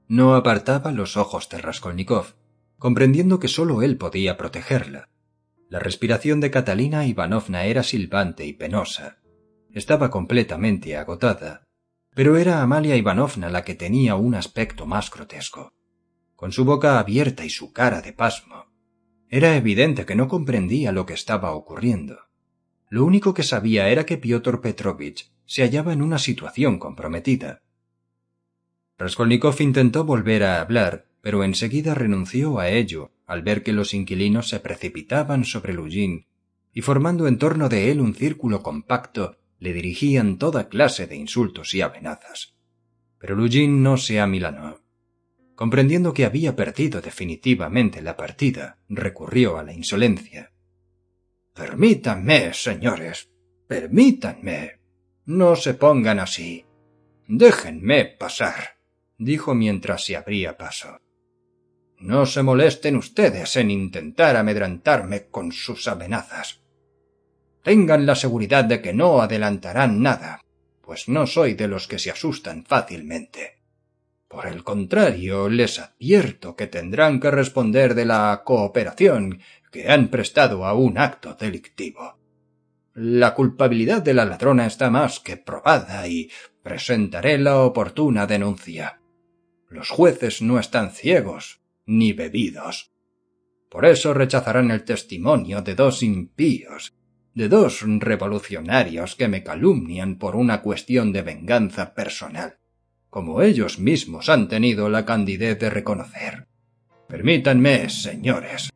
No 0.06 0.34
apartaba 0.34 0.92
los 0.92 1.16
ojos 1.16 1.48
de 1.48 1.58
Raskolnikov, 1.58 2.34
comprendiendo 2.78 3.38
que 3.38 3.48
sólo 3.48 3.82
él 3.82 3.96
podía 3.96 4.36
protegerla. 4.36 5.08
La 5.68 5.78
respiración 5.78 6.40
de 6.40 6.50
Catalina 6.50 7.06
Ivanovna 7.06 7.64
era 7.64 7.84
silbante 7.84 8.44
y 8.44 8.52
penosa. 8.52 9.19
Estaba 9.72 10.10
completamente 10.10 10.96
agotada, 10.96 11.68
pero 12.14 12.36
era 12.36 12.62
Amalia 12.62 12.96
Ivanovna 12.96 13.50
la 13.50 13.62
que 13.62 13.74
tenía 13.74 14.16
un 14.16 14.34
aspecto 14.34 14.84
más 14.84 15.10
grotesco. 15.10 15.72
Con 16.34 16.50
su 16.50 16.64
boca 16.64 16.98
abierta 16.98 17.44
y 17.44 17.50
su 17.50 17.72
cara 17.72 18.00
de 18.00 18.12
pasmo, 18.12 18.66
era 19.28 19.56
evidente 19.56 20.06
que 20.06 20.16
no 20.16 20.26
comprendía 20.26 20.90
lo 20.90 21.06
que 21.06 21.14
estaba 21.14 21.52
ocurriendo. 21.52 22.18
Lo 22.88 23.04
único 23.04 23.32
que 23.32 23.44
sabía 23.44 23.88
era 23.88 24.04
que 24.04 24.18
Piotr 24.18 24.60
Petrovich 24.60 25.30
se 25.46 25.62
hallaba 25.62 25.92
en 25.92 26.02
una 26.02 26.18
situación 26.18 26.80
comprometida. 26.80 27.62
Raskolnikov 28.98 29.60
intentó 29.60 30.04
volver 30.04 30.42
a 30.42 30.60
hablar, 30.60 31.06
pero 31.20 31.44
enseguida 31.44 31.94
renunció 31.94 32.58
a 32.58 32.68
ello 32.70 33.12
al 33.26 33.42
ver 33.42 33.62
que 33.62 33.72
los 33.72 33.94
inquilinos 33.94 34.48
se 34.48 34.58
precipitaban 34.58 35.44
sobre 35.44 35.74
Lujin 35.74 36.26
y 36.72 36.82
formando 36.82 37.28
en 37.28 37.38
torno 37.38 37.68
de 37.68 37.92
él 37.92 38.00
un 38.00 38.14
círculo 38.14 38.62
compacto 38.62 39.39
le 39.61 39.72
dirigían 39.74 40.38
toda 40.38 40.68
clase 40.68 41.06
de 41.06 41.16
insultos 41.16 41.74
y 41.74 41.82
amenazas. 41.82 42.56
Pero 43.18 43.36
Lujin 43.36 43.82
no 43.82 43.98
se 43.98 44.18
amilanó. 44.18 44.80
Comprendiendo 45.54 46.14
que 46.14 46.24
había 46.24 46.56
perdido 46.56 47.02
definitivamente 47.02 48.00
la 48.00 48.16
partida, 48.16 48.78
recurrió 48.88 49.58
a 49.58 49.62
la 49.62 49.74
insolencia. 49.74 50.52
Permítanme, 51.54 52.54
señores, 52.54 53.30
permítanme. 53.68 54.80
No 55.26 55.54
se 55.54 55.74
pongan 55.74 56.18
así. 56.18 56.64
Déjenme 57.28 58.06
pasar, 58.06 58.78
dijo 59.18 59.54
mientras 59.54 60.04
se 60.06 60.16
abría 60.16 60.56
paso. 60.56 61.00
No 61.98 62.24
se 62.24 62.42
molesten 62.42 62.96
ustedes 62.96 63.56
en 63.56 63.70
intentar 63.70 64.36
amedrantarme 64.36 65.26
con 65.28 65.52
sus 65.52 65.86
amenazas. 65.86 66.59
Tengan 67.62 68.06
la 68.06 68.14
seguridad 68.14 68.64
de 68.64 68.80
que 68.80 68.92
no 68.92 69.20
adelantarán 69.20 70.02
nada, 70.02 70.40
pues 70.80 71.08
no 71.08 71.26
soy 71.26 71.54
de 71.54 71.68
los 71.68 71.86
que 71.86 71.98
se 71.98 72.11
asustan 72.11 72.64
fácilmente. 72.64 73.58
Por 74.28 74.46
el 74.46 74.62
contrario, 74.62 75.48
les 75.48 75.78
advierto 75.78 76.56
que 76.56 76.68
tendrán 76.68 77.20
que 77.20 77.30
responder 77.30 77.94
de 77.94 78.06
la 78.06 78.42
cooperación 78.44 79.40
que 79.70 79.90
han 79.90 80.08
prestado 80.08 80.64
a 80.64 80.74
un 80.74 80.98
acto 80.98 81.34
delictivo. 81.34 82.18
La 82.94 83.34
culpabilidad 83.34 84.02
de 84.02 84.14
la 84.14 84.24
ladrona 84.24 84.66
está 84.66 84.90
más 84.90 85.20
que 85.20 85.36
probada 85.36 86.06
y 86.08 86.30
presentaré 86.62 87.38
la 87.38 87.58
oportuna 87.58 88.26
denuncia. 88.26 89.00
Los 89.68 89.90
jueces 89.90 90.42
no 90.42 90.58
están 90.58 90.90
ciegos 90.90 91.61
ni 91.86 92.12
bebidos. 92.12 92.92
Por 93.68 93.86
eso 93.86 94.14
rechazarán 94.14 94.70
el 94.70 94.84
testimonio 94.84 95.62
de 95.62 95.74
dos 95.74 96.02
impíos, 96.02 96.94
de 97.34 97.48
dos 97.48 97.82
revolucionarios 97.82 99.16
que 99.16 99.28
me 99.28 99.42
calumnian 99.42 100.16
por 100.16 100.36
una 100.36 100.62
cuestión 100.62 101.12
de 101.12 101.22
venganza 101.22 101.94
personal, 101.94 102.58
como 103.08 103.42
ellos 103.42 103.78
mismos 103.78 104.28
han 104.28 104.48
tenido 104.48 104.88
la 104.88 105.04
candidez 105.04 105.58
de 105.58 105.70
reconocer. 105.70 106.48
Permítanme, 107.08 107.88
señores, 107.88 108.70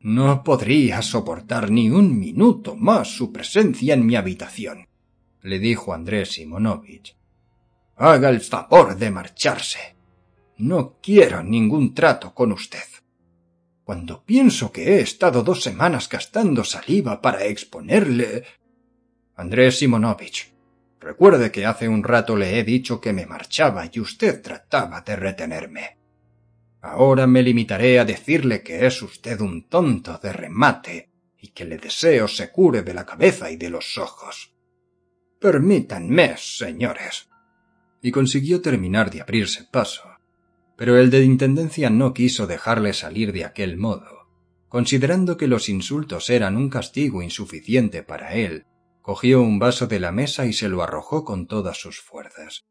no 0.00 0.42
podría 0.42 1.00
soportar 1.02 1.70
ni 1.70 1.90
un 1.90 2.18
minuto 2.18 2.74
más 2.74 3.08
su 3.08 3.32
presencia 3.32 3.94
en 3.94 4.04
mi 4.04 4.16
habitación, 4.16 4.88
le 5.42 5.58
dijo 5.58 5.92
Andrés 5.94 6.32
Simonovich. 6.32 7.16
Haga 7.96 8.30
el 8.30 8.40
favor 8.40 8.96
de 8.96 9.10
marcharse. 9.10 9.96
No 10.56 10.98
quiero 11.02 11.42
ningún 11.42 11.94
trato 11.94 12.34
con 12.34 12.52
usted. 12.52 12.91
Cuando 13.84 14.24
pienso 14.24 14.72
que 14.72 14.94
he 14.94 15.00
estado 15.00 15.42
dos 15.42 15.62
semanas 15.62 16.08
gastando 16.08 16.64
saliva 16.64 17.20
para 17.20 17.44
exponerle. 17.44 18.44
Andrés 19.34 19.78
Simonovich, 19.78 20.52
Recuerde 21.02 21.50
que 21.50 21.66
hace 21.66 21.88
un 21.88 22.04
rato 22.04 22.36
le 22.36 22.60
he 22.60 22.62
dicho 22.62 23.00
que 23.00 23.12
me 23.12 23.26
marchaba 23.26 23.90
y 23.92 23.98
usted 23.98 24.40
trataba 24.40 25.00
de 25.00 25.16
retenerme. 25.16 25.98
Ahora 26.80 27.26
me 27.26 27.42
limitaré 27.42 27.98
a 27.98 28.04
decirle 28.04 28.62
que 28.62 28.86
es 28.86 29.02
usted 29.02 29.40
un 29.40 29.68
tonto 29.68 30.18
de 30.22 30.32
remate 30.32 31.10
y 31.40 31.48
que 31.48 31.64
le 31.64 31.78
deseo 31.78 32.28
se 32.28 32.52
cure 32.52 32.82
de 32.82 32.94
la 32.94 33.04
cabeza 33.04 33.50
y 33.50 33.56
de 33.56 33.68
los 33.68 33.98
ojos. 33.98 34.54
Permítanme, 35.40 36.36
señores. 36.36 37.28
Y 38.00 38.12
consiguió 38.12 38.62
terminar 38.62 39.10
de 39.10 39.22
abrirse 39.22 39.64
paso. 39.64 40.04
Pero 40.76 40.98
el 40.98 41.10
de 41.10 41.24
Intendencia 41.24 41.90
no 41.90 42.14
quiso 42.14 42.46
dejarle 42.46 42.92
salir 42.92 43.32
de 43.32 43.44
aquel 43.44 43.76
modo. 43.76 44.28
Considerando 44.68 45.36
que 45.36 45.48
los 45.48 45.68
insultos 45.68 46.30
eran 46.30 46.56
un 46.56 46.70
castigo 46.70 47.22
insuficiente 47.22 48.02
para 48.02 48.34
él, 48.34 48.64
cogió 49.02 49.42
un 49.42 49.58
vaso 49.58 49.86
de 49.86 50.00
la 50.00 50.12
mesa 50.12 50.46
y 50.46 50.52
se 50.52 50.68
lo 50.68 50.82
arrojó 50.82 51.24
con 51.24 51.46
todas 51.46 51.76
sus 51.76 52.00
fuerzas. 52.00 52.64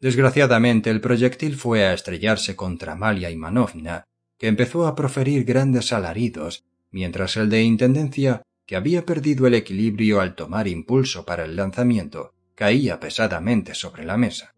Desgraciadamente 0.00 0.90
el 0.90 1.00
proyectil 1.00 1.56
fue 1.56 1.84
a 1.84 1.94
estrellarse 1.94 2.54
contra 2.54 2.92
Amalia 2.92 3.30
Ivanovna, 3.30 4.04
que 4.38 4.48
empezó 4.48 4.86
a 4.86 4.94
proferir 4.94 5.44
grandes 5.44 5.92
alaridos, 5.92 6.64
mientras 6.90 7.36
el 7.36 7.48
de 7.48 7.62
Intendencia, 7.62 8.42
que 8.66 8.76
había 8.76 9.06
perdido 9.06 9.46
el 9.46 9.54
equilibrio 9.54 10.20
al 10.20 10.34
tomar 10.34 10.68
impulso 10.68 11.24
para 11.24 11.44
el 11.44 11.56
lanzamiento, 11.56 12.34
caía 12.54 13.00
pesadamente 13.00 13.74
sobre 13.74 14.04
la 14.04 14.16
mesa. 14.16 14.55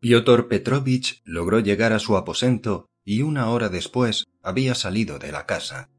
Piotr 0.00 0.46
Petrovich 0.46 1.22
logró 1.24 1.58
llegar 1.58 1.92
a 1.92 1.98
su 1.98 2.16
aposento 2.16 2.88
y 3.04 3.22
una 3.22 3.50
hora 3.50 3.68
después 3.68 4.26
había 4.44 4.76
salido 4.76 5.18
de 5.18 5.32
la 5.32 5.44
casa. 5.44 5.90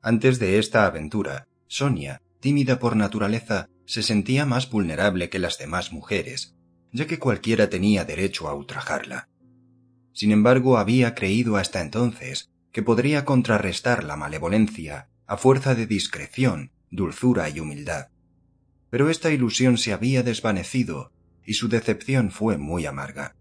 Antes 0.00 0.38
de 0.38 0.60
esta 0.60 0.86
aventura, 0.86 1.48
Sonia, 1.66 2.22
tímida 2.38 2.78
por 2.78 2.94
naturaleza, 2.94 3.68
se 3.84 4.04
sentía 4.04 4.46
más 4.46 4.70
vulnerable 4.70 5.28
que 5.28 5.40
las 5.40 5.58
demás 5.58 5.92
mujeres, 5.92 6.54
ya 6.92 7.08
que 7.08 7.18
cualquiera 7.18 7.68
tenía 7.68 8.04
derecho 8.04 8.48
a 8.48 8.54
ultrajarla. 8.54 9.28
Sin 10.12 10.30
embargo, 10.30 10.78
había 10.78 11.16
creído 11.16 11.56
hasta 11.56 11.80
entonces 11.80 12.48
que 12.70 12.84
podría 12.84 13.24
contrarrestar 13.24 14.04
la 14.04 14.16
malevolencia 14.16 15.08
a 15.26 15.36
fuerza 15.36 15.74
de 15.74 15.86
discreción, 15.86 16.70
dulzura 16.92 17.50
y 17.50 17.58
humildad. 17.58 18.06
Pero 18.88 19.10
esta 19.10 19.32
ilusión 19.32 19.78
se 19.78 19.92
había 19.92 20.22
desvanecido 20.22 21.10
y 21.48 21.54
su 21.54 21.70
decepción 21.70 22.30
fue 22.30 22.58
muy 22.58 22.84
amarga. 22.84 23.34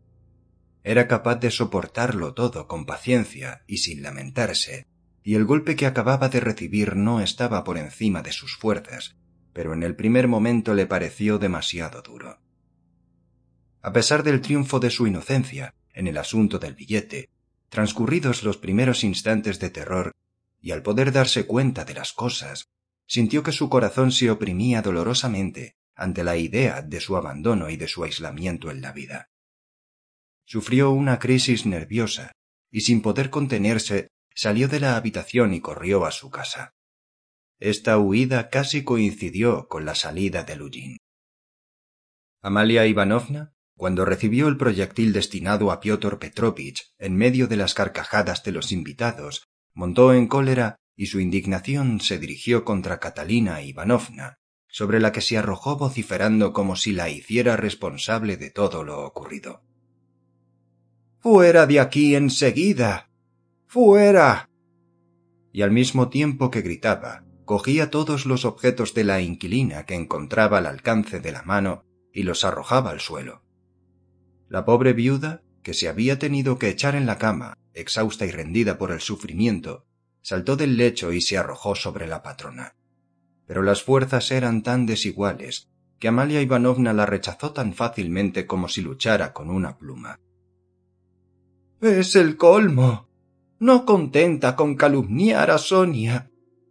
Era 0.86 1.10
capaz 1.10 1.36
de 1.42 1.52
soportarlo 1.52 2.34
todo 2.34 2.66
con 2.66 2.86
paciencia 2.86 3.66
y 3.68 3.80
sin 3.80 4.02
lamentarse, 4.02 4.88
y 5.24 5.36
el 5.36 5.44
golpe 5.44 5.76
que 5.76 5.86
acababa 5.86 6.30
de 6.30 6.40
recibir 6.40 6.96
no 6.96 7.20
estaba 7.20 7.66
por 7.66 7.78
encima 7.78 8.22
de 8.22 8.32
sus 8.32 8.56
fuerzas, 8.56 9.18
pero 9.52 9.74
en 9.74 9.84
el 9.84 9.98
primer 9.98 10.30
momento 10.30 10.74
le 10.74 10.86
pareció 10.86 11.38
demasiado 11.38 12.02
duro. 12.02 12.40
A 13.82 13.92
pesar 13.92 14.24
del 14.24 14.40
triunfo 14.40 14.80
de 14.80 14.90
su 14.90 15.06
inocencia 15.06 15.74
en 15.94 16.08
el 16.08 16.18
asunto 16.18 16.60
del 16.60 16.76
billete, 16.76 17.30
transcurridos 17.68 18.44
los 18.44 18.56
primeros 18.56 19.04
instantes 19.04 19.60
de 19.60 19.70
terror, 19.70 20.14
y 20.62 20.72
al 20.72 20.82
poder 20.82 21.12
darse 21.12 21.46
cuenta 21.46 21.84
de 21.84 21.96
las 21.96 22.14
cosas, 22.14 22.70
sintió 23.06 23.44
que 23.44 23.52
su 23.52 23.68
corazón 23.68 24.14
se 24.14 24.32
oprimía 24.32 24.82
dolorosamente 24.82 25.77
ante 25.98 26.24
la 26.24 26.38
idea 26.38 26.82
de 26.82 27.02
su 27.02 27.18
abandono 27.18 27.70
y 27.70 27.76
de 27.76 27.88
su 27.88 28.04
aislamiento 28.04 28.72
en 28.72 28.82
la 28.82 28.94
vida. 28.94 29.30
Sufrió 30.46 30.92
una 30.92 31.20
crisis 31.20 31.66
nerviosa 31.66 32.32
y 32.72 32.82
sin 32.82 33.02
poder 33.02 33.30
contenerse 33.30 34.08
salió 34.34 34.68
de 34.68 34.80
la 34.80 34.96
habitación 34.96 35.54
y 35.54 35.60
corrió 35.60 36.06
a 36.06 36.12
su 36.12 36.30
casa. 36.30 36.76
Esta 37.60 37.98
huida 37.98 38.50
casi 38.50 38.84
coincidió 38.84 39.68
con 39.68 39.84
la 39.84 39.96
salida 39.96 40.44
de 40.44 40.56
Lujin. 40.56 40.98
Amalia 42.42 42.86
Ivanovna, 42.86 43.56
cuando 43.76 44.06
recibió 44.06 44.48
el 44.48 44.58
proyectil 44.58 45.12
destinado 45.12 45.72
a 45.72 45.80
Piotr 45.80 46.20
Petrovich 46.20 46.94
en 47.00 47.16
medio 47.16 47.48
de 47.48 47.58
las 47.58 47.74
carcajadas 47.74 48.44
de 48.44 48.52
los 48.52 48.72
invitados, 48.72 49.48
montó 49.74 50.14
en 50.14 50.28
cólera 50.28 50.78
y 50.96 51.08
su 51.08 51.20
indignación 51.20 52.00
se 52.00 52.20
dirigió 52.20 52.64
contra 52.64 53.00
Catalina 53.00 53.62
Ivanovna, 53.62 54.40
sobre 54.78 55.00
la 55.00 55.12
que 55.12 55.22
se 55.22 55.40
arrojó 55.40 55.76
vociferando 55.76 56.54
como 56.54 56.76
si 56.76 56.92
la 56.92 57.10
hiciera 57.10 57.58
responsable 57.58 58.38
de 58.38 58.52
todo 58.52 58.84
lo 58.84 59.04
ocurrido. 59.04 59.64
Fuera 61.18 61.66
de 61.66 61.80
aquí 61.80 62.14
enseguida. 62.14 63.10
¡Fuera! 63.66 64.52
Y 65.52 65.64
al 65.64 65.72
mismo 65.72 66.10
tiempo 66.10 66.52
que 66.52 66.62
gritaba, 66.62 67.24
cogía 67.44 67.90
todos 67.90 68.28
los 68.28 68.46
objetos 68.46 68.94
de 68.94 69.04
la 69.04 69.20
inquilina 69.20 69.88
que 69.88 69.96
encontraba 69.96 70.60
al 70.60 70.68
alcance 70.68 71.20
de 71.22 71.32
la 71.32 71.42
mano 71.42 71.84
y 72.14 72.22
los 72.22 72.44
arrojaba 72.44 72.92
al 72.92 73.00
suelo. 73.00 73.42
La 74.48 74.64
pobre 74.64 74.94
viuda, 74.94 75.42
que 75.64 75.74
se 75.74 75.88
había 75.88 76.20
tenido 76.20 76.60
que 76.60 76.70
echar 76.70 76.94
en 76.94 77.08
la 77.08 77.18
cama, 77.18 77.58
exhausta 77.74 78.28
y 78.28 78.32
rendida 78.32 78.78
por 78.78 78.92
el 78.92 79.02
sufrimiento, 79.02 79.88
saltó 80.22 80.56
del 80.56 80.78
lecho 80.78 81.14
y 81.14 81.22
se 81.22 81.36
arrojó 81.36 81.74
sobre 81.74 82.06
la 82.06 82.22
patrona. 82.22 82.77
Pero 83.48 83.64
las 83.64 83.82
fuerzas 83.82 84.30
eran 84.32 84.62
tan 84.62 84.86
desiguales 84.86 85.70
que 86.00 86.10
Amalia 86.10 86.42
Ivanovna 86.42 86.94
la 86.94 87.08
rechazó 87.08 87.54
tan 87.54 87.74
fácilmente 87.74 88.46
como 88.46 88.68
si 88.68 88.82
luchara 88.82 89.34
con 89.34 89.50
una 89.50 89.78
pluma. 89.78 90.20
Es 91.82 92.16
el 92.16 92.38
colmo 92.38 93.08
no 93.60 93.86
contenta 93.86 94.56
con 94.56 94.76
calumniar 94.76 95.50
a 95.50 95.58
Sonia, 95.58 96.30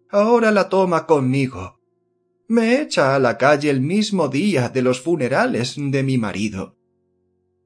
ahora 0.09 0.53
la 0.53 0.69
toma 0.69 1.07
conmigo. 1.07 1.81
Me 2.49 2.81
echa 2.81 3.17
a 3.17 3.19
la 3.19 3.37
calle 3.39 3.71
el 3.71 3.81
mismo 3.81 4.29
día 4.29 4.69
de 4.69 4.83
los 4.83 5.01
funerales 5.01 5.75
de 5.77 6.03
mi 6.05 6.17
marido. 6.17 6.77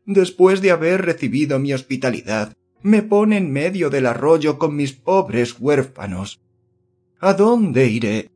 Después 0.06 0.62
de 0.62 0.70
haber 0.70 1.04
recibido 1.04 1.58
mi 1.58 1.74
hospitalidad, 1.74 2.54
me 2.82 3.02
pone 3.02 3.36
en 3.36 3.52
medio 3.52 3.90
del 3.90 4.06
arroyo 4.06 4.58
con 4.58 4.74
mis 4.74 4.94
pobres 4.94 5.56
huérfanos. 5.61 6.40
¿A 7.18 7.34
dónde 7.34 7.88
iré? 7.88 8.30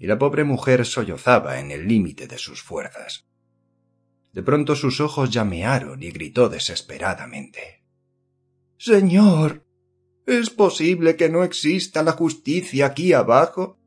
Y 0.00 0.08
la 0.08 0.18
pobre 0.18 0.42
mujer 0.42 0.84
sollozaba 0.84 1.60
en 1.60 1.70
el 1.70 1.86
límite 1.86 2.26
de 2.26 2.38
sus 2.38 2.62
fuerzas. 2.62 3.26
De 4.32 4.42
pronto 4.42 4.74
sus 4.74 5.00
ojos 5.00 5.30
llamearon 5.30 6.02
y 6.02 6.10
gritó 6.10 6.48
desesperadamente. 6.48 7.84
Señor, 8.78 9.66
¿es 10.26 10.50
posible 10.50 11.16
que 11.16 11.28
no 11.28 11.44
exista 11.44 12.02
la 12.02 12.12
justicia 12.12 12.86
aquí 12.86 13.12
abajo? 13.12 13.78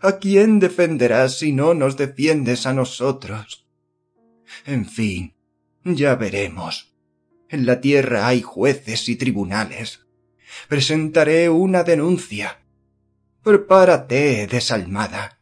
¿A 0.00 0.18
quién 0.18 0.58
defenderás 0.58 1.38
si 1.38 1.52
no 1.52 1.74
nos 1.74 1.96
defiendes 1.96 2.66
a 2.66 2.72
nosotros? 2.72 3.66
En 4.64 4.84
fin, 4.86 5.34
ya 5.84 6.16
veremos. 6.16 6.96
En 7.48 7.66
la 7.66 7.80
tierra 7.80 8.26
hay 8.26 8.42
jueces 8.42 9.08
y 9.08 9.16
tribunales. 9.16 10.06
Presentaré 10.68 11.48
una 11.48 11.84
denuncia. 11.84 12.62
Prepárate, 13.44 14.48
desalmada. 14.48 15.35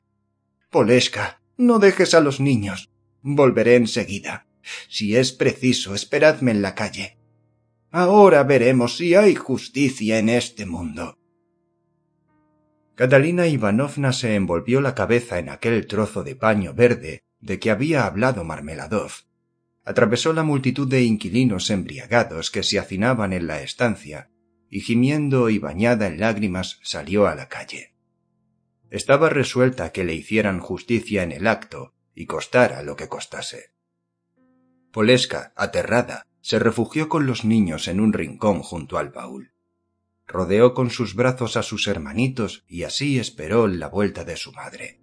Polesca, 0.74 1.40
no 1.56 1.78
dejes 1.78 2.14
a 2.14 2.20
los 2.20 2.40
niños. 2.40 2.90
Volveré 3.22 3.76
enseguida. 3.76 4.48
Si 4.88 5.14
es 5.14 5.30
preciso, 5.30 5.94
esperadme 5.94 6.50
en 6.50 6.62
la 6.62 6.74
calle. 6.74 7.16
Ahora 7.92 8.42
veremos 8.42 8.96
si 8.96 9.14
hay 9.14 9.36
justicia 9.36 10.18
en 10.18 10.28
este 10.28 10.66
mundo. 10.66 11.16
Catalina 12.96 13.46
Ivanovna 13.46 14.12
se 14.12 14.34
envolvió 14.34 14.80
la 14.80 14.96
cabeza 14.96 15.38
en 15.38 15.48
aquel 15.48 15.86
trozo 15.86 16.24
de 16.24 16.34
paño 16.34 16.74
verde 16.74 17.22
de 17.38 17.60
que 17.60 17.70
había 17.70 18.04
hablado 18.04 18.42
Marmeladov. 18.42 19.12
Atravesó 19.84 20.32
la 20.32 20.42
multitud 20.42 20.88
de 20.88 21.02
inquilinos 21.02 21.70
embriagados 21.70 22.50
que 22.50 22.64
se 22.64 22.80
hacinaban 22.80 23.32
en 23.32 23.46
la 23.46 23.62
estancia 23.62 24.28
y 24.68 24.80
gimiendo 24.80 25.50
y 25.50 25.60
bañada 25.60 26.08
en 26.08 26.18
lágrimas 26.18 26.80
salió 26.82 27.28
a 27.28 27.36
la 27.36 27.48
calle. 27.48 27.93
Estaba 28.94 29.28
resuelta 29.28 29.90
que 29.90 30.04
le 30.04 30.14
hicieran 30.14 30.60
justicia 30.60 31.24
en 31.24 31.32
el 31.32 31.48
acto 31.48 31.94
y 32.14 32.26
costara 32.26 32.84
lo 32.84 32.94
que 32.94 33.08
costase. 33.08 33.72
Polesca, 34.92 35.52
aterrada, 35.56 36.28
se 36.42 36.60
refugió 36.60 37.08
con 37.08 37.26
los 37.26 37.44
niños 37.44 37.88
en 37.88 37.98
un 37.98 38.12
rincón 38.12 38.60
junto 38.60 38.96
al 38.96 39.08
baúl. 39.08 39.52
Rodeó 40.28 40.74
con 40.74 40.90
sus 40.90 41.16
brazos 41.16 41.56
a 41.56 41.64
sus 41.64 41.88
hermanitos 41.88 42.62
y 42.68 42.84
así 42.84 43.18
esperó 43.18 43.66
la 43.66 43.88
vuelta 43.88 44.22
de 44.22 44.36
su 44.36 44.52
madre. 44.52 45.00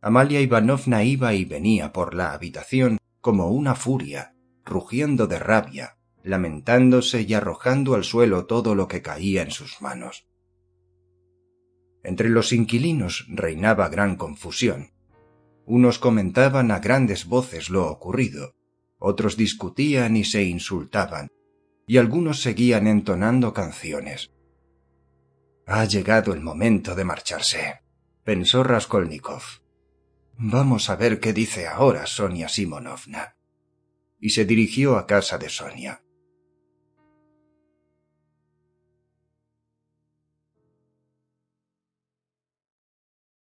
Amalia 0.00 0.40
Ivanovna 0.40 1.04
iba 1.04 1.34
y 1.34 1.44
venía 1.44 1.92
por 1.92 2.14
la 2.14 2.32
habitación 2.32 2.98
como 3.20 3.48
una 3.50 3.76
furia, 3.76 4.34
rugiendo 4.64 5.28
de 5.28 5.38
rabia, 5.38 5.98
lamentándose 6.24 7.22
y 7.22 7.32
arrojando 7.32 7.94
al 7.94 8.02
suelo 8.02 8.46
todo 8.46 8.74
lo 8.74 8.88
que 8.88 9.02
caía 9.02 9.42
en 9.42 9.52
sus 9.52 9.80
manos. 9.80 10.25
Entre 12.06 12.28
los 12.28 12.52
inquilinos 12.52 13.26
reinaba 13.28 13.88
gran 13.88 14.14
confusión. 14.14 14.92
Unos 15.64 15.98
comentaban 15.98 16.70
a 16.70 16.78
grandes 16.78 17.26
voces 17.26 17.68
lo 17.68 17.90
ocurrido, 17.90 18.54
otros 19.00 19.36
discutían 19.36 20.16
y 20.16 20.22
se 20.22 20.44
insultaban, 20.44 21.32
y 21.84 21.96
algunos 21.96 22.42
seguían 22.42 22.86
entonando 22.86 23.52
canciones. 23.52 24.30
Ha 25.66 25.84
llegado 25.84 26.32
el 26.32 26.42
momento 26.42 26.94
de 26.94 27.02
marcharse, 27.02 27.80
pensó 28.22 28.62
Raskolnikov. 28.62 29.42
Vamos 30.38 30.90
a 30.90 30.94
ver 30.94 31.18
qué 31.18 31.32
dice 31.32 31.66
ahora 31.66 32.06
Sonia 32.06 32.48
Simonovna. 32.48 33.34
Y 34.20 34.30
se 34.30 34.44
dirigió 34.44 34.96
a 34.96 35.08
casa 35.08 35.38
de 35.38 35.48
Sonia. 35.48 36.04